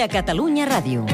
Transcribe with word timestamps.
de 0.00 0.08
Catalunya 0.08 0.64
Ràdio. 0.64 1.04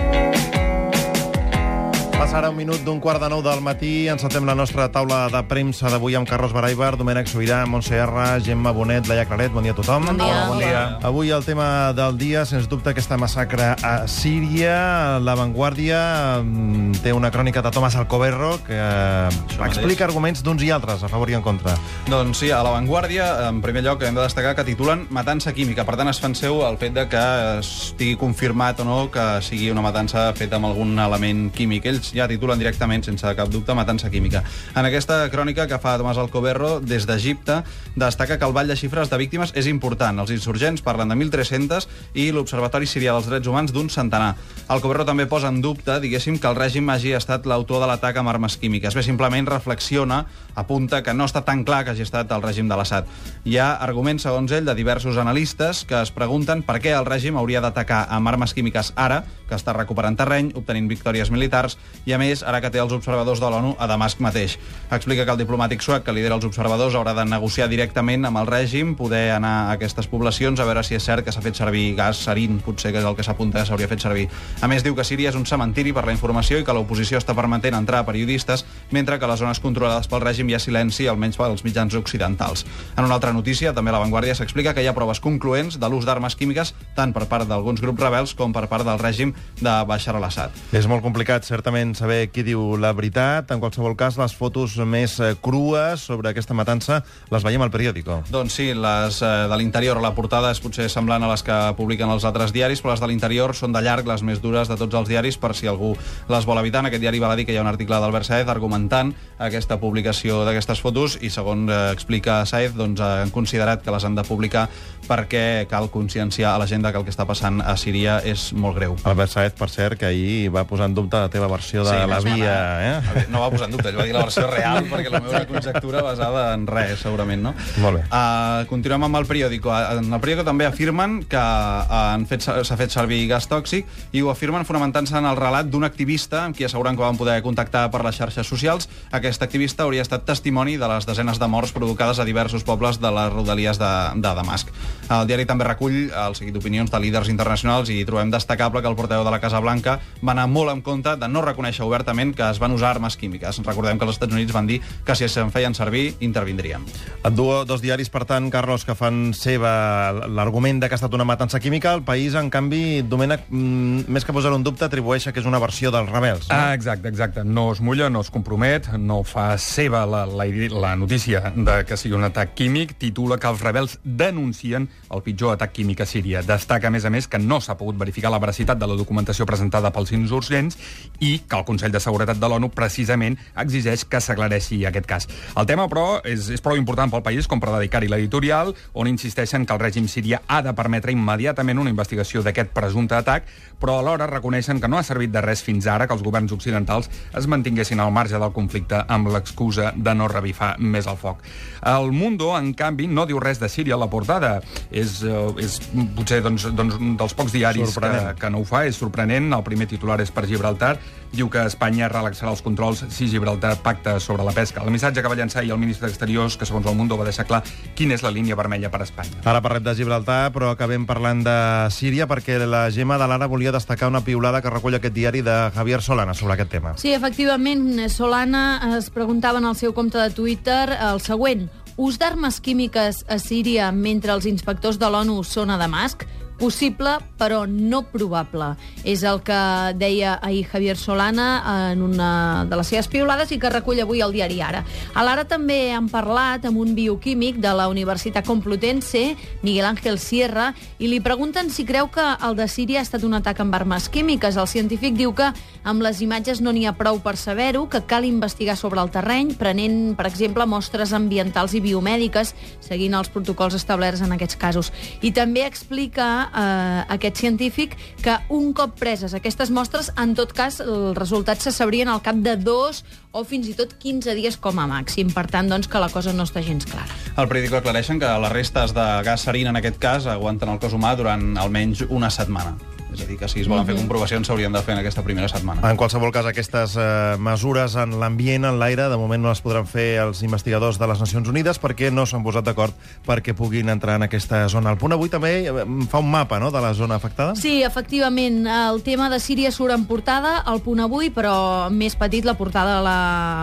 Passa 2.17 2.39
ara 2.39 2.49
un 2.49 2.57
minut 2.57 2.81
d'un 2.81 2.97
quart 2.97 3.21
de 3.21 3.28
nou 3.28 3.42
del 3.44 3.60
matí. 3.60 4.08
Encetem 4.08 4.47
la 4.49 4.55
nostra 4.57 4.87
taula 4.89 5.26
de 5.28 5.41
premsa 5.44 5.91
d'avui 5.92 6.15
amb 6.17 6.25
Carlos 6.26 6.55
Baraibar, 6.57 6.94
Domènec 6.96 7.28
Sobirà, 7.28 7.58
Montse 7.69 7.99
R, 8.00 8.25
Gemma 8.41 8.73
Bonet, 8.73 9.05
Laia 9.05 9.27
Claret. 9.29 9.53
Bon 9.53 9.62
dia 9.62 9.75
a 9.75 9.77
tothom. 9.77 10.07
Bon 10.09 10.16
dia. 10.16 10.25
Hola, 10.25 10.46
bon 10.48 10.62
dia. 10.62 10.80
Avui 11.05 11.30
el 11.37 11.45
tema 11.45 11.93
del 11.93 12.16
dia, 12.16 12.47
sens 12.48 12.71
dubte, 12.73 12.95
aquesta 12.95 13.19
massacre 13.21 13.75
a 13.84 14.09
Síria. 14.09 15.19
La 15.21 15.34
Vanguardia 15.37 16.41
mm, 16.41 17.02
té 17.05 17.12
una 17.12 17.29
crònica 17.34 17.61
de 17.61 17.75
Tomàs 17.77 17.98
Alcoberro 18.01 18.55
que 18.64 18.80
eh, 18.80 19.29
mateix. 19.59 19.77
explica 19.77 20.09
arguments 20.09 20.41
d'uns 20.43 20.64
i 20.64 20.73
altres, 20.73 21.05
a 21.05 21.12
favor 21.12 21.29
i 21.29 21.37
en 21.37 21.45
contra. 21.45 21.77
Doncs 22.09 22.41
sí, 22.41 22.51
a 22.51 22.62
La 22.64 22.73
Vanguardia, 22.73 23.29
en 23.51 23.61
primer 23.61 23.85
lloc, 23.85 24.03
hem 24.09 24.17
de 24.17 24.25
destacar 24.25 24.57
que 24.57 24.64
titulen 24.64 25.05
matança 25.12 25.53
química. 25.53 25.85
Per 25.85 26.01
tant, 26.01 26.09
es 26.09 26.25
fan 26.25 26.35
seu 26.35 26.64
el 26.64 26.80
fet 26.80 26.96
de 26.96 27.07
que 27.12 27.27
estigui 27.61 28.17
confirmat 28.17 28.80
o 28.80 28.89
no 28.89 28.98
que 29.12 29.28
sigui 29.45 29.69
una 29.70 29.84
matança 29.84 30.30
feta 30.33 30.56
amb 30.56 30.73
algun 30.73 30.97
element 30.97 31.53
químic. 31.53 31.84
Ells 31.92 32.05
ja 32.15 32.28
titulen 32.28 32.59
directament, 32.59 33.05
sense 33.06 33.34
cap 33.38 33.51
dubte, 33.51 33.74
matança 33.74 34.10
química. 34.10 34.42
En 34.74 34.87
aquesta 34.87 35.24
crònica 35.33 35.66
que 35.66 35.78
fa 35.83 35.97
Tomàs 35.98 36.19
Alcoberro 36.20 36.80
des 36.80 37.06
d'Egipte, 37.06 37.62
destaca 37.97 38.38
que 38.38 38.45
el 38.45 38.52
ball 38.52 38.69
de 38.69 38.77
xifres 38.77 39.10
de 39.10 39.19
víctimes 39.19 39.52
és 39.55 39.66
important. 39.66 40.19
Els 40.20 40.30
insurgents 40.34 40.83
parlen 40.83 41.09
de 41.09 41.16
1.300 41.16 41.88
i 42.14 42.30
l'Observatori 42.33 42.87
Sirià 42.87 43.14
dels 43.16 43.30
Drets 43.30 43.48
Humans 43.48 43.73
d'un 43.73 43.91
centenar. 43.91 44.34
Alcoberro 44.69 45.06
també 45.06 45.27
posa 45.30 45.48
en 45.48 45.61
dubte, 45.62 45.98
diguéssim, 46.02 46.38
que 46.38 46.50
el 46.50 46.59
règim 46.59 46.91
hagi 46.91 47.14
estat 47.16 47.47
l'autor 47.47 47.80
de 47.83 47.91
l'atac 47.91 48.19
amb 48.19 48.33
armes 48.33 48.56
químiques. 48.59 48.95
Bé, 48.95 49.02
simplement 49.06 49.47
reflexiona, 49.47 50.25
apunta 50.55 51.02
que 51.02 51.14
no 51.14 51.27
està 51.28 51.45
tan 51.47 51.64
clar 51.64 51.84
que 51.84 51.95
hagi 51.95 52.02
estat 52.06 52.33
el 52.34 52.42
règim 52.42 52.69
de 52.69 52.77
l'Assad. 52.78 53.06
Hi 53.45 53.59
ha 53.62 53.73
arguments, 53.84 54.27
segons 54.27 54.52
ell, 54.52 54.66
de 54.66 54.75
diversos 54.75 55.16
analistes 55.23 55.84
que 55.86 56.00
es 56.02 56.11
pregunten 56.11 56.62
per 56.66 56.80
què 56.83 56.95
el 56.97 57.06
règim 57.06 57.38
hauria 57.38 57.62
d'atacar 57.62 58.06
amb 58.11 58.28
armes 58.28 58.55
químiques 58.56 58.92
ara, 58.97 59.22
que 59.47 59.55
està 59.55 59.72
recuperant 59.77 60.16
terreny, 60.19 60.50
obtenint 60.59 60.88
victòries 60.91 61.31
militars, 61.31 61.78
i 62.05 62.12
a 62.12 62.19
més, 62.19 62.42
ara 62.42 62.61
que 62.61 62.70
té 62.70 62.80
els 62.83 62.92
observadors 62.92 63.41
de 63.41 63.50
l'ONU 63.50 63.75
a 63.78 63.86
Damasc 63.89 64.20
mateix. 64.20 64.58
Explica 64.91 65.25
que 65.25 65.33
el 65.33 65.41
diplomàtic 65.41 65.83
suec 65.83 66.05
que 66.06 66.14
lidera 66.14 66.36
els 66.36 66.44
observadors 66.44 66.94
haurà 66.94 67.14
de 67.16 67.25
negociar 67.27 67.69
directament 67.70 68.28
amb 68.28 68.42
el 68.42 68.50
règim, 68.50 68.94
poder 68.98 69.30
anar 69.34 69.55
a 69.66 69.72
aquestes 69.77 70.06
poblacions 70.11 70.61
a 70.61 70.66
veure 70.69 70.84
si 70.86 70.94
és 70.98 71.05
cert 71.05 71.25
que 71.25 71.33
s'ha 71.33 71.42
fet 71.44 71.58
servir 71.58 71.94
gas 71.97 72.20
sarin, 72.27 72.61
potser 72.64 72.92
que 72.92 73.00
és 73.00 73.06
el 73.06 73.16
que 73.16 73.25
s'apunta 73.27 73.61
que 73.61 73.66
s'hauria 73.69 73.88
fet 73.88 74.03
servir. 74.05 74.28
A 74.61 74.69
més, 74.69 74.84
diu 74.84 74.94
que 74.94 75.05
Síria 75.06 75.30
és 75.30 75.38
un 75.38 75.47
cementiri 75.47 75.94
per 75.97 76.05
la 76.06 76.14
informació 76.14 76.61
i 76.61 76.64
que 76.66 76.75
l'oposició 76.77 77.19
està 77.19 77.34
permetent 77.34 77.78
entrar 77.78 78.03
a 78.03 78.08
periodistes, 78.08 78.66
mentre 78.91 79.19
que 79.19 79.27
a 79.27 79.31
les 79.31 79.41
zones 79.41 79.60
controlades 79.62 80.08
pel 80.10 80.25
règim 80.25 80.50
hi 80.50 80.56
ha 80.58 80.62
silenci, 80.62 81.06
almenys 81.08 81.38
pels 81.38 81.64
mitjans 81.66 81.94
occidentals. 81.94 82.66
En 82.97 83.05
una 83.05 83.14
altra 83.14 83.33
notícia, 83.33 83.75
també 83.75 83.91
a 83.92 83.97
La 83.97 84.03
Vanguardia 84.03 84.34
s'explica 84.34 84.75
que 84.75 84.83
hi 84.83 84.91
ha 84.91 84.97
proves 84.97 85.20
concloents 85.20 85.78
de 85.81 85.91
l'ús 85.91 86.06
d'armes 86.08 86.36
químiques 86.36 86.75
tant 86.97 87.12
per 87.14 87.27
part 87.31 87.48
d'alguns 87.48 87.83
grups 87.83 88.03
rebels 88.03 88.34
com 88.34 88.55
per 88.55 88.66
part 88.70 88.86
del 88.86 88.98
règim 88.98 89.34
de 89.60 89.75
Bashar 89.86 90.16
al-Assad. 90.16 90.55
És 90.72 90.88
molt 90.91 91.05
complicat, 91.05 91.47
certament, 91.47 91.86
saber 91.95 92.31
qui 92.33 92.42
diu 92.42 92.75
la 92.81 92.91
veritat. 92.97 93.53
En 93.55 93.61
qualsevol 93.62 93.95
cas, 93.97 94.17
les 94.19 94.34
fotos 94.34 94.75
més 94.83 95.19
eh, 95.20 95.34
crues 95.41 96.03
sobre 96.09 96.33
aquesta 96.33 96.56
matança 96.56 97.03
les 97.31 97.45
veiem 97.47 97.62
al 97.62 97.70
periòdico. 97.70 98.23
Doncs 98.33 98.56
sí, 98.59 98.70
les 98.75 99.20
eh, 99.23 99.33
de 99.51 99.59
l'interior, 99.61 100.01
la 100.03 100.15
portada 100.17 100.51
és 100.51 100.61
potser 100.65 100.89
semblant 100.91 101.23
a 101.23 101.31
les 101.31 101.45
que 101.47 101.59
publiquen 101.78 102.11
els 102.11 102.25
altres 102.25 102.55
diaris, 102.56 102.83
però 102.83 102.95
les 102.95 103.05
de 103.05 103.11
l'interior 103.11 103.55
són 103.55 103.77
de 103.77 103.84
llarg 103.84 104.09
les 104.09 104.25
més 104.27 104.41
dures 104.43 104.69
de 104.69 104.78
tots 104.81 104.98
els 104.98 105.11
diaris, 105.12 105.39
per 105.39 105.53
si 105.55 105.69
algú 105.70 105.93
les 106.33 106.48
vol 106.48 106.62
evitar. 106.62 106.83
En 106.83 106.91
aquest 106.91 107.05
diari 107.05 107.20
val 107.23 107.34
a 107.34 107.39
dir 107.39 107.47
que 107.47 107.55
hi 107.55 107.61
ha 107.61 107.65
un 107.65 107.70
article 107.70 108.00
d'Albert 108.00 108.27
Saez 108.27 108.48
argumentant 108.48 109.12
aquesta 109.39 109.78
publicació 109.83 110.43
d'aquestes 110.48 110.81
fotos 110.81 111.19
i, 111.21 111.31
segons 111.31 111.71
eh, 111.71 111.81
explica 111.93 112.41
Saez, 112.48 112.75
doncs, 112.77 113.05
han 113.05 113.34
considerat 113.34 113.84
que 113.84 113.93
les 113.93 114.05
han 114.09 114.17
de 114.17 114.25
publicar 114.27 114.67
perquè 115.06 115.67
cal 115.71 115.91
conscienciar 115.93 116.55
a 116.55 116.59
la 116.62 116.67
gent 116.67 116.84
que 116.87 116.98
el 116.98 117.05
que 117.06 117.12
està 117.12 117.27
passant 117.28 117.61
a 117.62 117.77
Síria 117.78 118.19
és 118.25 118.50
molt 118.56 118.78
greu. 118.78 118.97
Albert 119.05 119.34
Saez, 119.34 119.55
per 119.59 119.69
cert, 119.71 119.98
que 120.00 120.09
ahir 120.09 120.50
va 120.55 120.67
posar 120.69 120.89
en 120.91 120.97
dubte 120.97 121.19
la 121.21 121.31
teva 121.33 121.48
versió 121.50 121.75
de 121.84 121.96
Sí, 121.96 122.08
la 122.10 122.20
via, 122.24 122.56
eh? 122.86 123.26
No 123.32 123.42
va 123.42 123.50
posar 123.50 123.69
en 123.69 123.76
dubte, 123.76 123.91
ell 123.91 123.98
va 123.98 124.06
dir 124.09 124.14
la 124.16 124.25
versió 124.25 124.47
real, 124.50 124.84
perquè 124.92 125.12
la 125.12 125.20
meva 125.25 125.42
conjectura 125.48 126.03
basada 126.06 126.47
en 126.54 126.66
res, 126.70 127.00
segurament, 127.03 127.42
no? 127.42 127.54
Molt 127.82 128.00
bé. 128.00 128.04
Uh, 128.06 128.64
continuem 128.70 129.06
amb 129.09 129.20
el 129.20 129.28
periòdico. 129.28 129.72
En 129.75 130.12
el 130.12 130.22
periòdico 130.22 130.47
també 130.48 130.69
afirmen 130.69 131.19
que 131.28 131.41
han 131.41 132.26
fet 132.31 132.47
s'ha 132.47 132.78
fet 132.78 132.94
servir 132.94 133.25
gas 133.31 133.48
tòxic 133.50 133.88
i 134.16 134.22
ho 134.22 134.31
afirmen 134.32 134.66
fonamentant-se 134.69 135.16
en 135.19 135.26
el 135.28 135.36
relat 135.38 135.69
d'un 135.70 135.84
activista 135.84 136.44
amb 136.44 136.56
qui 136.56 136.66
asseguren 136.66 136.97
que 136.97 137.04
van 137.04 137.19
poder 137.19 137.41
contactar 137.44 137.86
per 137.91 138.03
les 138.06 138.16
xarxes 138.16 138.47
socials. 138.47 138.88
Aquest 139.16 139.42
activista 139.42 139.84
hauria 139.84 140.04
estat 140.04 140.26
testimoni 140.28 140.76
de 140.81 140.88
les 140.91 141.06
desenes 141.09 141.41
de 141.42 141.48
morts 141.50 141.75
provocades 141.76 142.20
a 142.20 142.28
diversos 142.28 142.65
pobles 142.65 143.00
de 143.03 143.10
les 143.12 143.32
rodalies 143.32 143.81
de, 143.82 143.92
de 144.22 144.34
Damasc. 144.41 144.70
El 145.06 145.28
diari 145.28 145.44
també 145.47 145.62
recull 145.69 146.09
el 146.11 146.34
seguit 146.34 146.55
d'opinions 146.56 146.91
de 146.91 146.99
líders 146.99 147.28
internacionals 147.31 147.91
i 147.94 148.00
trobem 148.09 148.33
destacable 148.33 148.81
que 148.83 148.91
el 148.91 148.97
portaveu 148.99 149.22
de 149.22 149.31
la 149.31 149.39
Casa 149.39 149.61
Blanca 149.62 150.00
va 150.19 150.33
anar 150.33 150.49
molt 150.50 150.72
en 150.72 150.81
compte 150.83 151.12
de 151.15 151.28
no 151.31 151.44
reconèixer 151.44 151.84
obertament 151.87 152.33
que 152.34 152.43
es 152.49 152.59
van 152.59 152.75
usar 152.75 152.91
armes 152.91 153.15
químiques. 153.16 153.61
Recordem 153.62 154.00
que 154.00 154.06
els 154.09 154.16
Estats 154.16 154.34
Units 154.34 154.55
van 154.56 154.66
dir 154.66 154.81
que 155.06 155.15
si 155.15 155.28
se'n 155.31 155.53
feien 155.55 155.77
servir, 155.78 156.16
intervindrien. 156.27 156.83
Et 157.22 157.37
duo 157.39 157.61
dos 157.65 157.84
diaris, 157.84 158.11
per 158.11 158.25
tant, 158.27 158.49
Carlos, 158.50 158.84
que 158.84 158.97
fan 158.99 159.31
seva 159.37 160.11
l'argument 160.27 160.83
de 160.83 160.91
que 160.91 160.99
ha 160.99 161.00
estat 161.00 161.15
una 161.15 161.28
matança 161.28 161.61
química. 161.62 161.95
El 161.95 162.03
País, 162.03 162.34
en 162.34 162.50
canvi, 162.50 163.03
Domènec, 163.06 163.47
mm, 163.49 164.11
més 164.11 164.27
que 164.27 164.34
posar 164.34 164.53
un 164.59 164.66
dubte, 164.66 164.84
atribueix 164.91 165.31
que 165.31 165.39
és 165.39 165.47
una 165.47 165.62
versió 165.62 165.95
dels 165.95 166.11
rebels. 166.11 166.50
Ah, 166.50 166.75
exacte, 166.75 167.06
exacte. 167.09 167.45
No 167.45 167.71
es 167.72 167.81
mulla, 167.81 168.11
no 168.11 168.21
es 168.27 168.31
compromet, 168.34 168.91
no 168.99 169.22
fa 169.22 169.56
seva 169.59 170.05
la, 170.06 170.27
la, 170.27 170.50
la 170.81 170.97
notícia 170.97 171.53
de 171.55 171.84
que 171.87 171.97
sigui 171.97 172.19
un 172.19 172.27
atac 172.27 172.55
químic, 172.59 172.99
titula 172.99 173.39
que 173.39 173.47
els 173.47 173.62
rebels 173.62 174.00
denuncien 174.03 174.89
el 175.11 175.23
pitjor 175.23 175.55
atac 175.55 175.73
químic 175.73 176.01
a 176.01 176.07
Síria. 176.07 176.43
Destaca, 176.43 176.89
a 176.89 176.91
més 176.91 177.05
a 177.05 177.11
més, 177.11 177.29
que 177.31 177.39
no 177.39 177.61
s'ha 177.61 177.77
pogut 177.79 177.99
verificar 177.99 178.31
la 178.33 178.41
veracitat 178.43 178.79
de 178.79 178.89
la 178.89 178.97
documentació 178.99 179.47
presentada 179.47 179.93
pels 179.95 180.12
insurgents 180.17 180.79
i 181.21 181.39
que 181.47 181.59
el 181.59 181.67
Consell 181.69 181.95
de 181.95 182.03
Seguretat 182.03 182.41
de 182.41 182.51
l'ONU 182.51 182.71
precisament 182.75 183.39
exigeix 183.62 184.05
que 184.05 184.21
s'aclareixi 184.21 184.83
aquest 184.87 185.07
cas. 185.07 185.29
El 185.57 185.67
tema, 185.67 185.87
però, 185.91 186.21
és, 186.27 186.51
és 186.51 186.65
prou 186.65 186.79
important 186.79 187.11
pel 187.12 187.25
país 187.27 187.47
com 187.47 187.62
per 187.62 187.73
dedicar-hi 187.77 188.11
l'editorial, 188.11 188.75
on 188.95 189.11
insisteixen 189.11 189.67
que 189.67 189.77
el 189.77 189.83
règim 189.83 190.09
sirià 190.11 190.43
ha 190.47 190.62
de 190.67 190.75
permetre 190.77 191.15
immediatament 191.15 191.78
una 191.78 191.93
investigació 191.93 192.43
d'aquest 192.43 192.75
presumpte 192.75 193.17
atac, 193.19 193.47
però 193.81 194.01
alhora 194.01 194.28
reconeixen 194.31 194.81
que 194.81 194.89
no 194.89 194.99
ha 194.99 195.07
servit 195.07 195.31
de 195.33 195.43
res 195.45 195.63
fins 195.63 195.87
ara 195.87 196.07
que 196.07 196.15
els 196.17 196.25
governs 196.25 196.53
occidentals 196.53 197.11
es 197.37 197.47
mantinguessin 197.47 198.01
al 198.01 198.13
marge 198.13 198.39
del 198.41 198.55
conflicte 198.57 199.03
amb 199.09 199.31
l'excusa 199.33 199.93
de 199.97 200.15
no 200.15 200.28
revifar 200.33 200.75
més 200.81 201.07
el 201.07 201.19
foc. 201.21 201.43
El 201.87 202.11
Mundo, 202.13 202.51
en 202.59 202.73
canvi, 202.75 203.07
no 203.07 203.27
diu 203.28 203.39
res 203.43 203.61
de 203.61 203.69
Síria 203.71 203.95
a 203.95 204.01
la 204.01 204.11
portada. 204.11 204.61
És, 204.91 205.20
eh, 205.26 205.64
és 205.64 205.78
potser 206.16 206.41
doncs, 206.44 206.69
doncs, 206.76 206.98
un 207.00 207.16
dels 207.19 207.34
pocs 207.36 207.54
diaris 207.54 207.97
que, 207.98 208.12
que 208.41 208.50
no 208.50 208.62
ho 208.62 208.66
fa, 208.69 208.84
és 208.86 208.98
sorprenent. 208.98 209.52
El 209.56 209.64
primer 209.66 209.88
titular 209.91 210.20
és 210.22 210.32
per 210.34 210.47
Gibraltar. 210.47 210.97
Diu 211.36 211.50
que 211.52 211.64
Espanya 211.66 212.08
relaxarà 212.08 212.52
els 212.52 212.62
controls 212.62 213.02
si 213.12 213.26
Gibraltar 213.28 213.74
pacta 213.84 214.16
sobre 214.22 214.47
la 214.47 214.54
pesca. 214.56 214.84
El 214.86 214.94
missatge 214.94 215.22
que 215.22 215.30
va 215.30 215.36
llançar 215.38 215.60
ahir 215.62 215.74
el 215.74 215.80
ministre 215.82 216.06
d'Exteriors, 216.08 216.56
que 216.56 216.69
segons 216.69 216.86
el 216.86 216.97
Mundo 216.97 217.19
va 217.19 217.26
deixar 217.26 217.47
clar 217.48 217.62
quina 217.98 218.14
és 218.14 218.24
la 218.24 218.32
línia 218.32 218.56
vermella 218.56 218.91
per 218.92 219.02
a 219.02 219.08
Espanya. 219.08 219.42
Ara 219.44 219.62
parlem 219.64 219.84
de 219.84 219.97
Gibraltar, 219.98 220.52
però 220.54 220.70
acabem 220.72 221.06
parlant 221.08 221.42
de 221.47 221.56
Síria 221.94 222.28
perquè 222.30 222.60
la 222.62 222.86
Gemma 222.94 223.18
de 223.18 223.28
l'Ara 223.28 223.50
volia 223.50 223.74
destacar 223.74 224.08
una 224.08 224.22
piulada 224.24 224.62
que 224.62 224.72
recull 224.72 224.97
aquest 224.98 225.14
diari 225.16 225.42
de 225.42 225.56
Javier 225.74 226.00
Solana 226.03 226.34
sobre 226.34 226.54
aquest 226.54 226.70
tema. 226.78 226.94
Sí, 227.00 227.12
efectivament, 227.12 228.06
Solana 228.12 228.97
es 228.97 229.10
preguntava 229.10 229.58
en 229.58 229.66
el 229.66 229.76
seu 229.76 229.94
compte 229.94 230.18
de 230.18 230.30
Twitter 230.30 230.97
el 230.97 231.20
següent. 231.20 231.68
Ús 231.97 232.19
d'armes 232.21 232.59
químiques 232.61 233.23
a 233.25 233.39
Síria 233.41 233.87
mentre 233.89 234.34
els 234.34 234.45
inspectors 234.45 234.99
de 235.01 235.09
l'ONU 235.09 235.39
són 235.49 235.73
a 235.73 235.79
Damasc? 235.81 236.27
Possible, 236.56 237.19
però 237.37 237.67
no 237.69 238.00
probable. 238.09 238.71
És 239.05 239.21
el 239.28 239.43
que 239.44 239.56
deia 240.00 240.39
ahir 240.41 240.65
Javier 240.71 240.97
Solana 240.97 241.91
en 241.93 242.00
una 242.00 242.65
de 242.65 242.78
les 242.81 242.89
seves 242.89 243.11
piulades 243.12 243.53
i 243.53 243.59
que 243.61 243.69
recull 243.69 244.00
avui 244.00 244.22
el 244.25 244.33
diari 244.33 244.62
Ara. 244.65 244.81
A 245.12 245.25
l'Ara 245.27 245.45
també 245.45 245.93
han 245.93 246.09
parlat 246.09 246.65
amb 246.65 246.81
un 246.81 246.95
bioquímic 246.97 247.59
de 247.61 247.75
la 247.77 247.91
Universitat 247.93 248.47
Complutense, 248.49 249.37
Miguel 249.61 249.84
Ángel 249.84 250.19
Sierra, 250.19 250.71
i 250.99 251.11
li 251.12 251.21
pregunten 251.21 251.69
si 251.69 251.84
creu 251.84 252.09
que 252.09 252.25
el 252.25 252.57
de 252.57 252.69
Síria 252.72 253.03
ha 253.03 253.04
estat 253.04 253.27
un 253.28 253.36
atac 253.36 253.60
amb 253.60 253.77
armes 253.77 254.09
químiques. 254.09 254.57
El 254.57 254.69
científic 254.71 255.13
diu 255.13 255.34
que 255.36 255.51
amb 255.84 256.02
les 256.02 256.22
imatges 256.25 256.64
no 256.64 256.72
n'hi 256.72 256.86
ha 256.88 256.96
prou 256.96 257.20
per 257.20 257.36
saber-ho, 257.36 257.84
que 257.92 258.00
cal 258.08 258.25
investigar 258.25 258.78
sobre 258.80 259.04
el 259.04 259.12
terreny, 259.12 259.52
prenent, 259.60 260.16
per 260.16 260.26
exemple, 260.30 260.64
mostres 260.64 261.12
ambientals 261.12 261.76
i 261.76 261.84
biomèdiques, 261.84 262.54
seguint 262.80 263.14
els 263.14 263.28
protocols 263.28 263.76
establerts 263.76 264.25
en 264.25 264.32
aquests 264.32 264.56
casos. 264.56 264.92
I 265.20 265.36
també 265.36 265.66
explica 265.69 266.45
eh, 266.46 267.04
aquest 267.16 267.40
científic 267.43 267.96
que 268.22 268.37
un 268.54 268.72
cop 268.76 268.96
preses 268.98 269.34
aquestes 269.34 269.70
mostres, 269.70 270.12
en 270.16 270.34
tot 270.38 270.52
cas, 270.56 270.81
els 270.81 271.16
resultats 271.19 271.69
se 271.69 271.72
sabrien 271.75 272.08
al 272.08 272.22
cap 272.22 272.37
de 272.43 272.56
dos 272.56 273.04
o 273.32 273.44
fins 273.44 273.69
i 273.69 273.76
tot 273.76 273.96
15 274.00 274.34
dies 274.38 274.56
com 274.56 274.78
a 274.81 274.88
màxim. 274.90 275.32
Per 275.34 275.46
tant, 275.52 275.69
doncs, 275.70 275.90
que 275.90 276.02
la 276.02 276.10
cosa 276.12 276.32
no 276.32 276.46
està 276.48 276.64
gens 276.64 276.88
clara. 276.88 277.08
Al 277.37 277.48
periòdico 277.50 277.81
aclareixen 277.81 278.20
que 278.22 278.34
les 278.46 278.54
restes 278.54 278.96
de 278.96 279.06
gas 279.26 279.46
sarin, 279.48 279.70
en 279.72 279.81
aquest 279.82 280.00
cas, 280.02 280.28
aguanten 280.31 280.72
el 280.72 280.82
cos 280.82 280.96
humà 280.96 281.16
durant 281.19 281.56
almenys 281.60 282.06
una 282.08 282.32
setmana. 282.32 282.95
És 283.16 283.24
a 283.24 283.28
dir, 283.30 283.38
que 283.40 283.48
si 283.48 283.62
es 283.62 283.68
volen 283.70 283.86
fer 283.88 283.94
comprovacions 283.96 284.44
s'haurien 284.44 284.74
de 284.74 284.80
fer 284.84 284.92
en 284.92 285.00
aquesta 285.00 285.22
primera 285.24 285.48
setmana. 285.48 285.80
En 285.88 285.96
qualsevol 285.96 286.32
cas, 286.34 286.44
aquestes 286.50 286.98
eh, 287.00 287.36
mesures 287.40 287.94
en 287.96 288.12
l'ambient, 288.20 288.66
en 288.68 288.76
l'aire, 288.76 289.06
de 289.08 289.16
moment 289.16 289.40
no 289.40 289.48
les 289.48 289.62
podran 289.64 289.86
fer 289.88 290.18
els 290.20 290.42
investigadors 290.44 290.98
de 291.00 291.08
les 291.08 291.22
Nacions 291.22 291.48
Unides 291.48 291.80
perquè 291.80 292.10
no 292.12 292.26
s'han 292.28 292.44
posat 292.44 292.66
d'acord 292.66 292.92
perquè 293.24 293.54
puguin 293.56 293.88
entrar 293.88 294.18
en 294.20 294.26
aquesta 294.26 294.66
zona. 294.68 294.92
El 294.92 295.00
punt 295.00 295.16
avui 295.16 295.32
també 295.32 295.52
eh, 295.64 295.86
fa 296.12 296.20
un 296.20 296.28
mapa 296.30 296.58
no, 296.60 296.68
de 296.74 296.82
la 296.84 296.92
zona 296.98 297.16
afectada? 297.16 297.54
Sí, 297.56 297.78
efectivament, 297.86 298.66
el 298.68 299.00
tema 299.06 299.30
de 299.32 299.40
Síria 299.40 299.72
surt 299.72 299.96
en 299.96 300.04
portada, 300.04 300.58
al 300.60 300.82
punt 300.84 301.00
avui, 301.00 301.32
però 301.32 301.88
més 301.88 302.18
petit, 302.20 302.44
la 302.44 302.58
portada 302.60 303.00
la, 303.00 303.16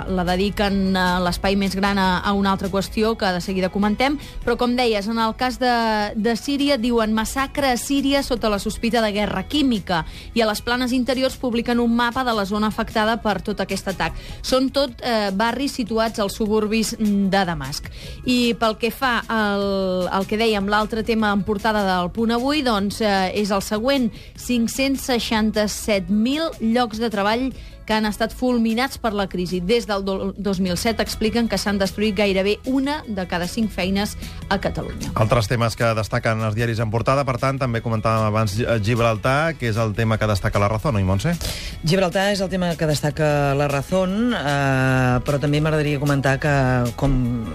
la 0.09 0.25
dediquen 0.33 0.97
a 0.97 1.19
l'espai 1.21 1.59
més 1.59 1.77
gran 1.77 2.01
a, 2.01 2.09
a 2.25 2.33
una 2.33 2.55
altra 2.55 2.71
qüestió 2.73 3.13
que 3.21 3.29
de 3.37 3.43
seguida 3.45 3.69
comentem, 3.69 4.17
però 4.41 4.57
com 4.57 4.73
deies, 4.79 5.05
en 5.13 5.21
el 5.21 5.37
cas 5.37 5.61
de, 5.61 5.77
de 6.17 6.35
Síria 6.41 6.81
diuen 6.81 7.13
massacre 7.13 7.69
a 7.69 7.77
Síria 7.77 8.25
sota 8.25 8.49
la 8.49 8.57
sospita 8.57 9.05
de 9.05 9.13
guerra 9.13 9.42
química 9.49 10.05
i 10.33 10.41
a 10.41 10.47
les 10.49 10.61
planes 10.61 10.91
interiors 10.95 11.37
publiquen 11.39 11.79
un 11.79 11.95
mapa 11.95 12.23
de 12.23 12.33
la 12.33 12.45
zona 12.45 12.67
afectada 12.67 13.17
per 13.21 13.41
tot 13.41 13.59
aquest 13.63 13.87
atac. 13.93 14.13
Són 14.41 14.69
tot 14.73 14.91
eh, 15.01 15.31
barris 15.35 15.73
situats 15.79 16.19
als 16.19 16.35
suburbis 16.39 16.95
de 16.99 17.45
Damasc. 17.45 17.83
I 18.25 18.55
pel 18.59 18.77
que 18.81 18.91
fa 18.91 19.23
al, 19.27 20.07
al 20.07 20.25
que 20.29 20.37
dèiem, 20.39 20.67
l'altre 20.69 21.03
tema 21.03 21.33
en 21.33 21.43
portada 21.43 21.83
del 21.87 22.09
punt 22.15 22.31
avui, 22.35 22.61
doncs 22.65 23.01
eh, 23.01 23.31
és 23.41 23.51
el 23.51 23.61
següent. 23.65 24.11
567.000 24.39 26.73
llocs 26.73 26.97
de 27.01 27.09
treball 27.13 27.43
que 27.85 27.93
han 27.93 28.07
estat 28.07 28.33
fulminats 28.33 28.97
per 29.01 29.13
la 29.13 29.27
crisi. 29.27 29.59
Des 29.59 29.87
del 29.89 30.05
2007 30.37 31.03
expliquen 31.03 31.49
que 31.51 31.59
s'han 31.59 31.79
destruït 31.81 32.15
gairebé 32.17 32.57
una 32.65 33.01
de 33.07 33.25
cada 33.27 33.47
cinc 33.47 33.71
feines 33.71 34.15
a 34.49 34.59
Catalunya. 34.63 35.11
Altres 35.19 35.49
temes 35.51 35.75
que 35.75 35.89
destaquen 35.97 36.43
els 36.47 36.55
diaris 36.55 36.79
en 36.83 36.91
portada, 36.93 37.25
per 37.27 37.37
tant, 37.41 37.59
també 37.59 37.83
comentàvem 37.83 38.27
abans 38.29 38.55
Gibraltar, 38.83 39.55
que 39.59 39.69
és 39.71 39.79
el 39.81 39.93
tema 39.97 40.17
que 40.17 40.29
destaca 40.29 40.61
la 40.61 40.69
Razón, 40.71 40.95
oi, 40.99 41.03
Montse? 41.07 41.35
Gibraltar 41.83 42.29
és 42.31 42.41
el 42.41 42.51
tema 42.51 42.73
que 42.79 42.87
destaca 42.87 43.53
la 43.57 43.67
Razón, 43.67 44.33
eh, 44.33 45.19
però 45.25 45.39
també 45.41 45.61
m'agradaria 45.61 45.99
comentar 45.99 46.37
que, 46.39 46.53
com 46.95 47.13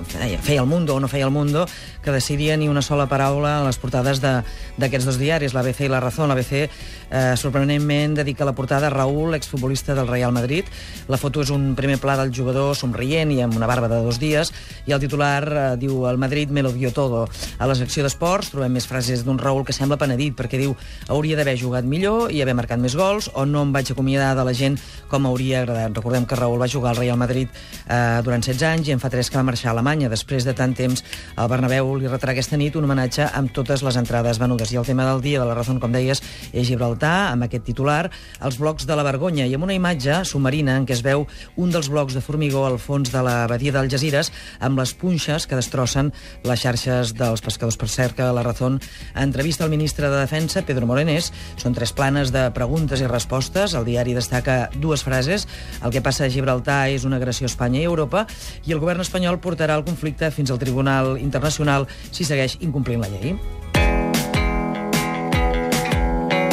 feia, 0.09 0.61
el 0.61 0.69
Mundo 0.69 0.97
o 0.97 1.01
no 1.01 1.09
feia 1.09 1.25
el 1.25 1.33
Mundo, 1.33 1.67
que 2.05 2.13
de 2.13 2.21
Síria 2.21 2.57
ni 2.57 2.69
una 2.69 2.83
sola 2.83 3.09
paraula 3.09 3.59
a 3.61 3.65
les 3.67 3.79
portades 3.81 4.21
d'aquests 4.21 5.07
dos 5.07 5.19
diaris, 5.21 5.55
l'ABC 5.55 5.87
i 5.87 5.93
la 5.93 6.01
Razón. 6.01 6.29
L'ABC, 6.29 6.69
eh, 7.11 7.35
sorprenentment, 7.37 8.17
dedica 8.19 8.45
la 8.45 8.55
portada 8.55 8.89
a 8.89 8.91
Raúl, 8.91 9.35
exfutbolista 9.35 9.95
del 9.95 10.09
Real 10.09 10.18
Madrid. 10.35 10.67
La 11.09 11.17
foto 11.17 11.41
és 11.41 11.50
un 11.55 11.75
primer 11.79 11.99
pla 12.03 12.17
del 12.19 12.32
jugador 12.35 12.75
somrient 12.76 13.31
i 13.32 13.41
amb 13.44 13.56
una 13.56 13.69
barba 13.70 13.88
de 13.88 14.00
dos 14.05 14.19
dies, 14.19 14.50
i 14.87 14.93
el 14.93 15.00
titular 15.00 15.43
eh, 15.47 15.76
diu 15.81 16.06
el 16.11 16.19
Madrid 16.19 16.50
me 16.50 16.62
lo 16.62 16.73
dio 16.73 16.91
todo. 16.93 17.26
A 17.59 17.67
la 17.70 17.76
secció 17.79 18.03
d'esports 18.03 18.50
trobem 18.53 18.75
més 18.75 18.88
frases 18.88 19.25
d'un 19.25 19.38
Raúl 19.38 19.65
que 19.65 19.76
sembla 19.76 20.00
penedit, 20.00 20.35
perquè 20.37 20.59
diu 20.59 20.75
hauria 21.09 21.38
d'haver 21.38 21.56
jugat 21.61 21.87
millor 21.87 22.32
i 22.35 22.43
haver 22.43 22.56
marcat 22.59 22.82
més 22.82 22.97
gols, 22.99 23.31
o 23.35 23.47
no 23.47 23.62
em 23.62 23.73
vaig 23.73 23.93
acomiadar 23.93 24.35
de 24.37 24.44
la 24.44 24.56
gent 24.56 24.79
com 25.09 25.26
hauria 25.31 25.62
agradat. 25.62 25.94
Recordem 25.97 26.26
que 26.26 26.37
Raúl 26.37 26.61
va 26.61 26.69
jugar 26.69 26.93
al 26.93 27.00
Real 27.00 27.17
Madrid 27.21 27.49
eh, 27.87 28.21
durant 28.25 28.43
16 28.43 28.67
anys 28.69 28.88
i 28.91 28.97
en 28.97 29.03
fa 29.03 29.11
3 29.12 29.31
que 29.31 29.38
va 29.38 29.47
marxar 29.47 29.71
a 29.71 29.76
Alemanya. 29.76 30.11
Després 30.12 30.44
de 30.49 30.55
tant 30.56 30.75
temps, 30.76 31.05
el 31.37 31.50
Bernabéu 31.50 31.94
li 32.00 32.11
retrà 32.11 32.35
aquesta 32.35 32.59
nit 32.61 32.76
un 32.76 32.88
homenatge 32.88 33.29
amb 33.38 33.53
totes 33.55 33.85
les 33.87 33.97
entrades 34.00 34.41
venudes. 34.41 34.73
I 34.73 34.81
el 34.81 34.88
tema 34.88 35.06
del 35.09 35.23
dia 35.25 35.41
de 35.41 35.47
la 35.49 35.56
raó, 35.56 35.79
com 35.81 35.93
deies, 35.93 36.23
és 36.53 36.67
Gibraltar, 36.69 37.32
amb 37.32 37.44
aquest 37.47 37.67
titular, 37.69 38.09
els 38.44 38.59
blocs 38.61 38.87
de 38.88 38.97
la 38.97 39.05
vergonya, 39.06 39.47
i 39.47 39.55
amb 39.56 39.67
una 39.67 39.76
imatge 39.76 40.08
submarina 40.29 40.77
en 40.79 40.87
què 40.89 40.95
es 40.97 41.03
veu 41.05 41.27
un 41.57 41.73
dels 41.75 41.89
blocs 41.93 42.17
de 42.17 42.23
formigó 42.25 42.65
al 42.67 42.79
fons 42.83 43.13
de 43.13 43.23
la 43.25 43.47
badia 43.51 43.73
d'Algesires 43.75 44.33
amb 44.65 44.81
les 44.81 44.95
punxes 44.99 45.47
que 45.47 45.59
destrossen 45.59 46.13
les 46.49 46.63
xarxes 46.63 47.15
dels 47.19 47.45
pescadors. 47.45 47.79
Per 47.79 47.89
cert, 47.89 48.17
que 48.17 48.27
la 48.33 48.43
raó 48.43 48.73
entrevista 49.15 49.65
al 49.65 49.71
ministre 49.71 50.09
de 50.11 50.19
Defensa, 50.19 50.65
Pedro 50.67 50.87
Morenés. 50.87 51.33
Són 51.61 51.77
tres 51.77 51.93
planes 51.93 52.33
de 52.35 52.49
preguntes 52.57 53.01
i 53.01 53.11
respostes. 53.11 53.75
El 53.75 53.87
diari 53.87 54.17
destaca 54.17 54.71
dues 54.75 55.05
frases. 55.07 55.47
El 55.85 55.95
que 55.95 56.03
passa 56.03 56.27
a 56.27 56.33
Gibraltar 56.33 56.89
és 56.91 57.07
una 57.09 57.21
agressió 57.21 57.47
a 57.47 57.53
Espanya 57.53 57.83
i 57.83 57.89
Europa 57.91 58.27
i 58.67 58.75
el 58.75 58.83
govern 58.83 59.05
espanyol 59.05 59.41
portarà 59.41 59.79
el 59.79 59.87
conflicte 59.87 60.33
fins 60.35 60.51
al 60.51 60.59
Tribunal 60.63 61.17
Internacional 61.21 61.89
si 62.11 62.25
segueix 62.25 62.59
incomplint 62.61 63.05
la 63.05 63.13
llei. 63.13 63.37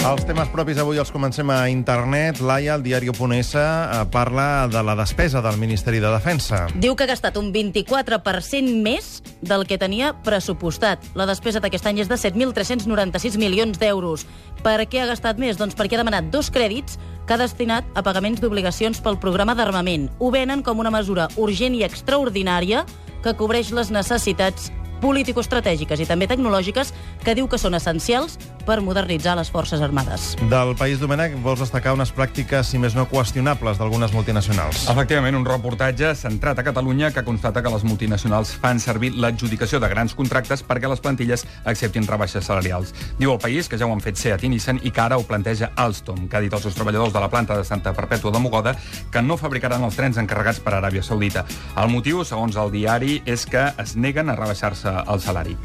Els 0.06 0.22
temes 0.22 0.52
propis 0.54 0.78
avui 0.78 1.00
els 1.02 1.10
comencem 1.10 1.50
a 1.50 1.64
internet. 1.66 2.38
Laia, 2.38 2.76
el 2.76 2.84
diari.es, 2.86 3.48
eh, 3.58 4.04
parla 4.14 4.68
de 4.70 4.84
la 4.86 4.94
despesa 4.96 5.42
del 5.42 5.58
Ministeri 5.58 5.98
de 6.00 6.12
Defensa. 6.14 6.68
Diu 6.76 6.94
que 6.94 7.08
ha 7.08 7.10
gastat 7.10 7.40
un 7.42 7.50
24% 7.52 8.84
més 8.86 9.24
del 9.42 9.66
que 9.66 9.80
tenia 9.82 10.14
pressupostat. 10.22 11.02
La 11.16 11.26
despesa 11.26 11.58
d'aquest 11.60 11.90
any 11.90 12.04
és 12.04 12.12
de 12.12 12.20
7.396 12.22 13.40
milions 13.42 13.82
d'euros. 13.82 14.28
Per 14.62 14.78
què 14.86 15.02
ha 15.02 15.10
gastat 15.10 15.42
més? 15.42 15.58
Doncs 15.58 15.74
perquè 15.74 15.98
ha 15.98 16.04
demanat 16.04 16.30
dos 16.30 16.54
crèdits 16.54 17.00
que 17.26 17.34
ha 17.34 17.42
destinat 17.42 17.90
a 17.96 18.06
pagaments 18.06 18.46
d'obligacions 18.46 19.02
pel 19.02 19.18
programa 19.18 19.58
d'armament. 19.58 20.12
Ho 20.20 20.30
venen 20.30 20.62
com 20.62 20.86
una 20.86 20.94
mesura 20.94 21.30
urgent 21.36 21.74
i 21.74 21.82
extraordinària 21.82 22.86
que 23.24 23.34
cobreix 23.34 23.74
les 23.74 23.90
necessitats 23.90 24.70
político-estratègiques 25.02 26.00
i 26.00 26.08
també 26.08 26.28
tecnològiques 26.30 26.94
que 27.24 27.36
diu 27.36 27.50
que 27.50 27.60
són 27.62 27.76
essencials 27.78 28.38
per 28.66 28.82
modernitzar 28.82 29.36
les 29.38 29.52
Forces 29.54 29.82
Armades. 29.86 30.34
Del 30.50 30.74
País 30.76 31.00
Domènec 31.00 31.38
vols 31.44 31.62
destacar 31.62 31.94
unes 31.96 32.12
pràctiques, 32.16 32.68
si 32.68 32.82
més 32.82 32.96
no 32.98 33.06
qüestionables, 33.10 33.78
d'algunes 33.80 34.14
multinacionals. 34.16 34.88
Efectivament, 34.92 35.38
un 35.38 35.46
reportatge 35.46 36.16
centrat 36.18 36.60
a 36.60 36.66
Catalunya 36.66 37.12
que 37.14 37.24
constata 37.24 37.64
que 37.64 37.72
les 37.72 37.86
multinacionals 37.88 38.56
fan 38.62 38.82
servir 38.82 39.14
l'adjudicació 39.16 39.80
de 39.80 39.90
grans 39.92 40.16
contractes 40.18 40.66
perquè 40.66 40.90
les 40.90 41.04
plantilles 41.04 41.46
acceptin 41.64 42.08
rebaixes 42.10 42.46
salarials. 42.46 42.94
Diu 43.20 43.32
el 43.34 43.40
País 43.40 43.70
que 43.70 43.78
ja 43.78 43.88
ho 43.88 43.94
han 43.94 44.04
fet 44.04 44.20
Seat 44.20 44.44
i 44.44 44.52
Nissan 44.52 44.82
i 44.84 44.92
que 44.92 45.06
ara 45.06 45.18
ho 45.18 45.26
planteja 45.28 45.72
Alstom, 45.76 46.28
que 46.28 46.38
ha 46.38 46.44
dit 46.44 46.54
als 46.54 46.66
seus 46.66 46.76
treballadors 46.76 47.14
de 47.14 47.22
la 47.22 47.30
planta 47.30 47.58
de 47.58 47.64
Santa 47.64 47.94
Perpètua 47.94 48.34
de 48.34 48.42
Mogoda 48.42 48.76
que 49.12 49.22
no 49.22 49.38
fabricaran 49.38 49.84
els 49.86 49.96
trens 49.96 50.18
encarregats 50.22 50.60
per 50.60 50.76
Aràbia 50.76 51.04
Saudita. 51.06 51.46
El 51.78 51.92
motiu, 51.94 52.24
segons 52.26 52.58
el 52.58 52.74
diari, 52.74 53.22
és 53.26 53.46
que 53.46 53.70
es 53.82 53.96
neguen 53.96 54.30
a 54.30 54.40
rebaixar-se 54.40 54.96
el 55.06 55.22
salari. 55.22 55.60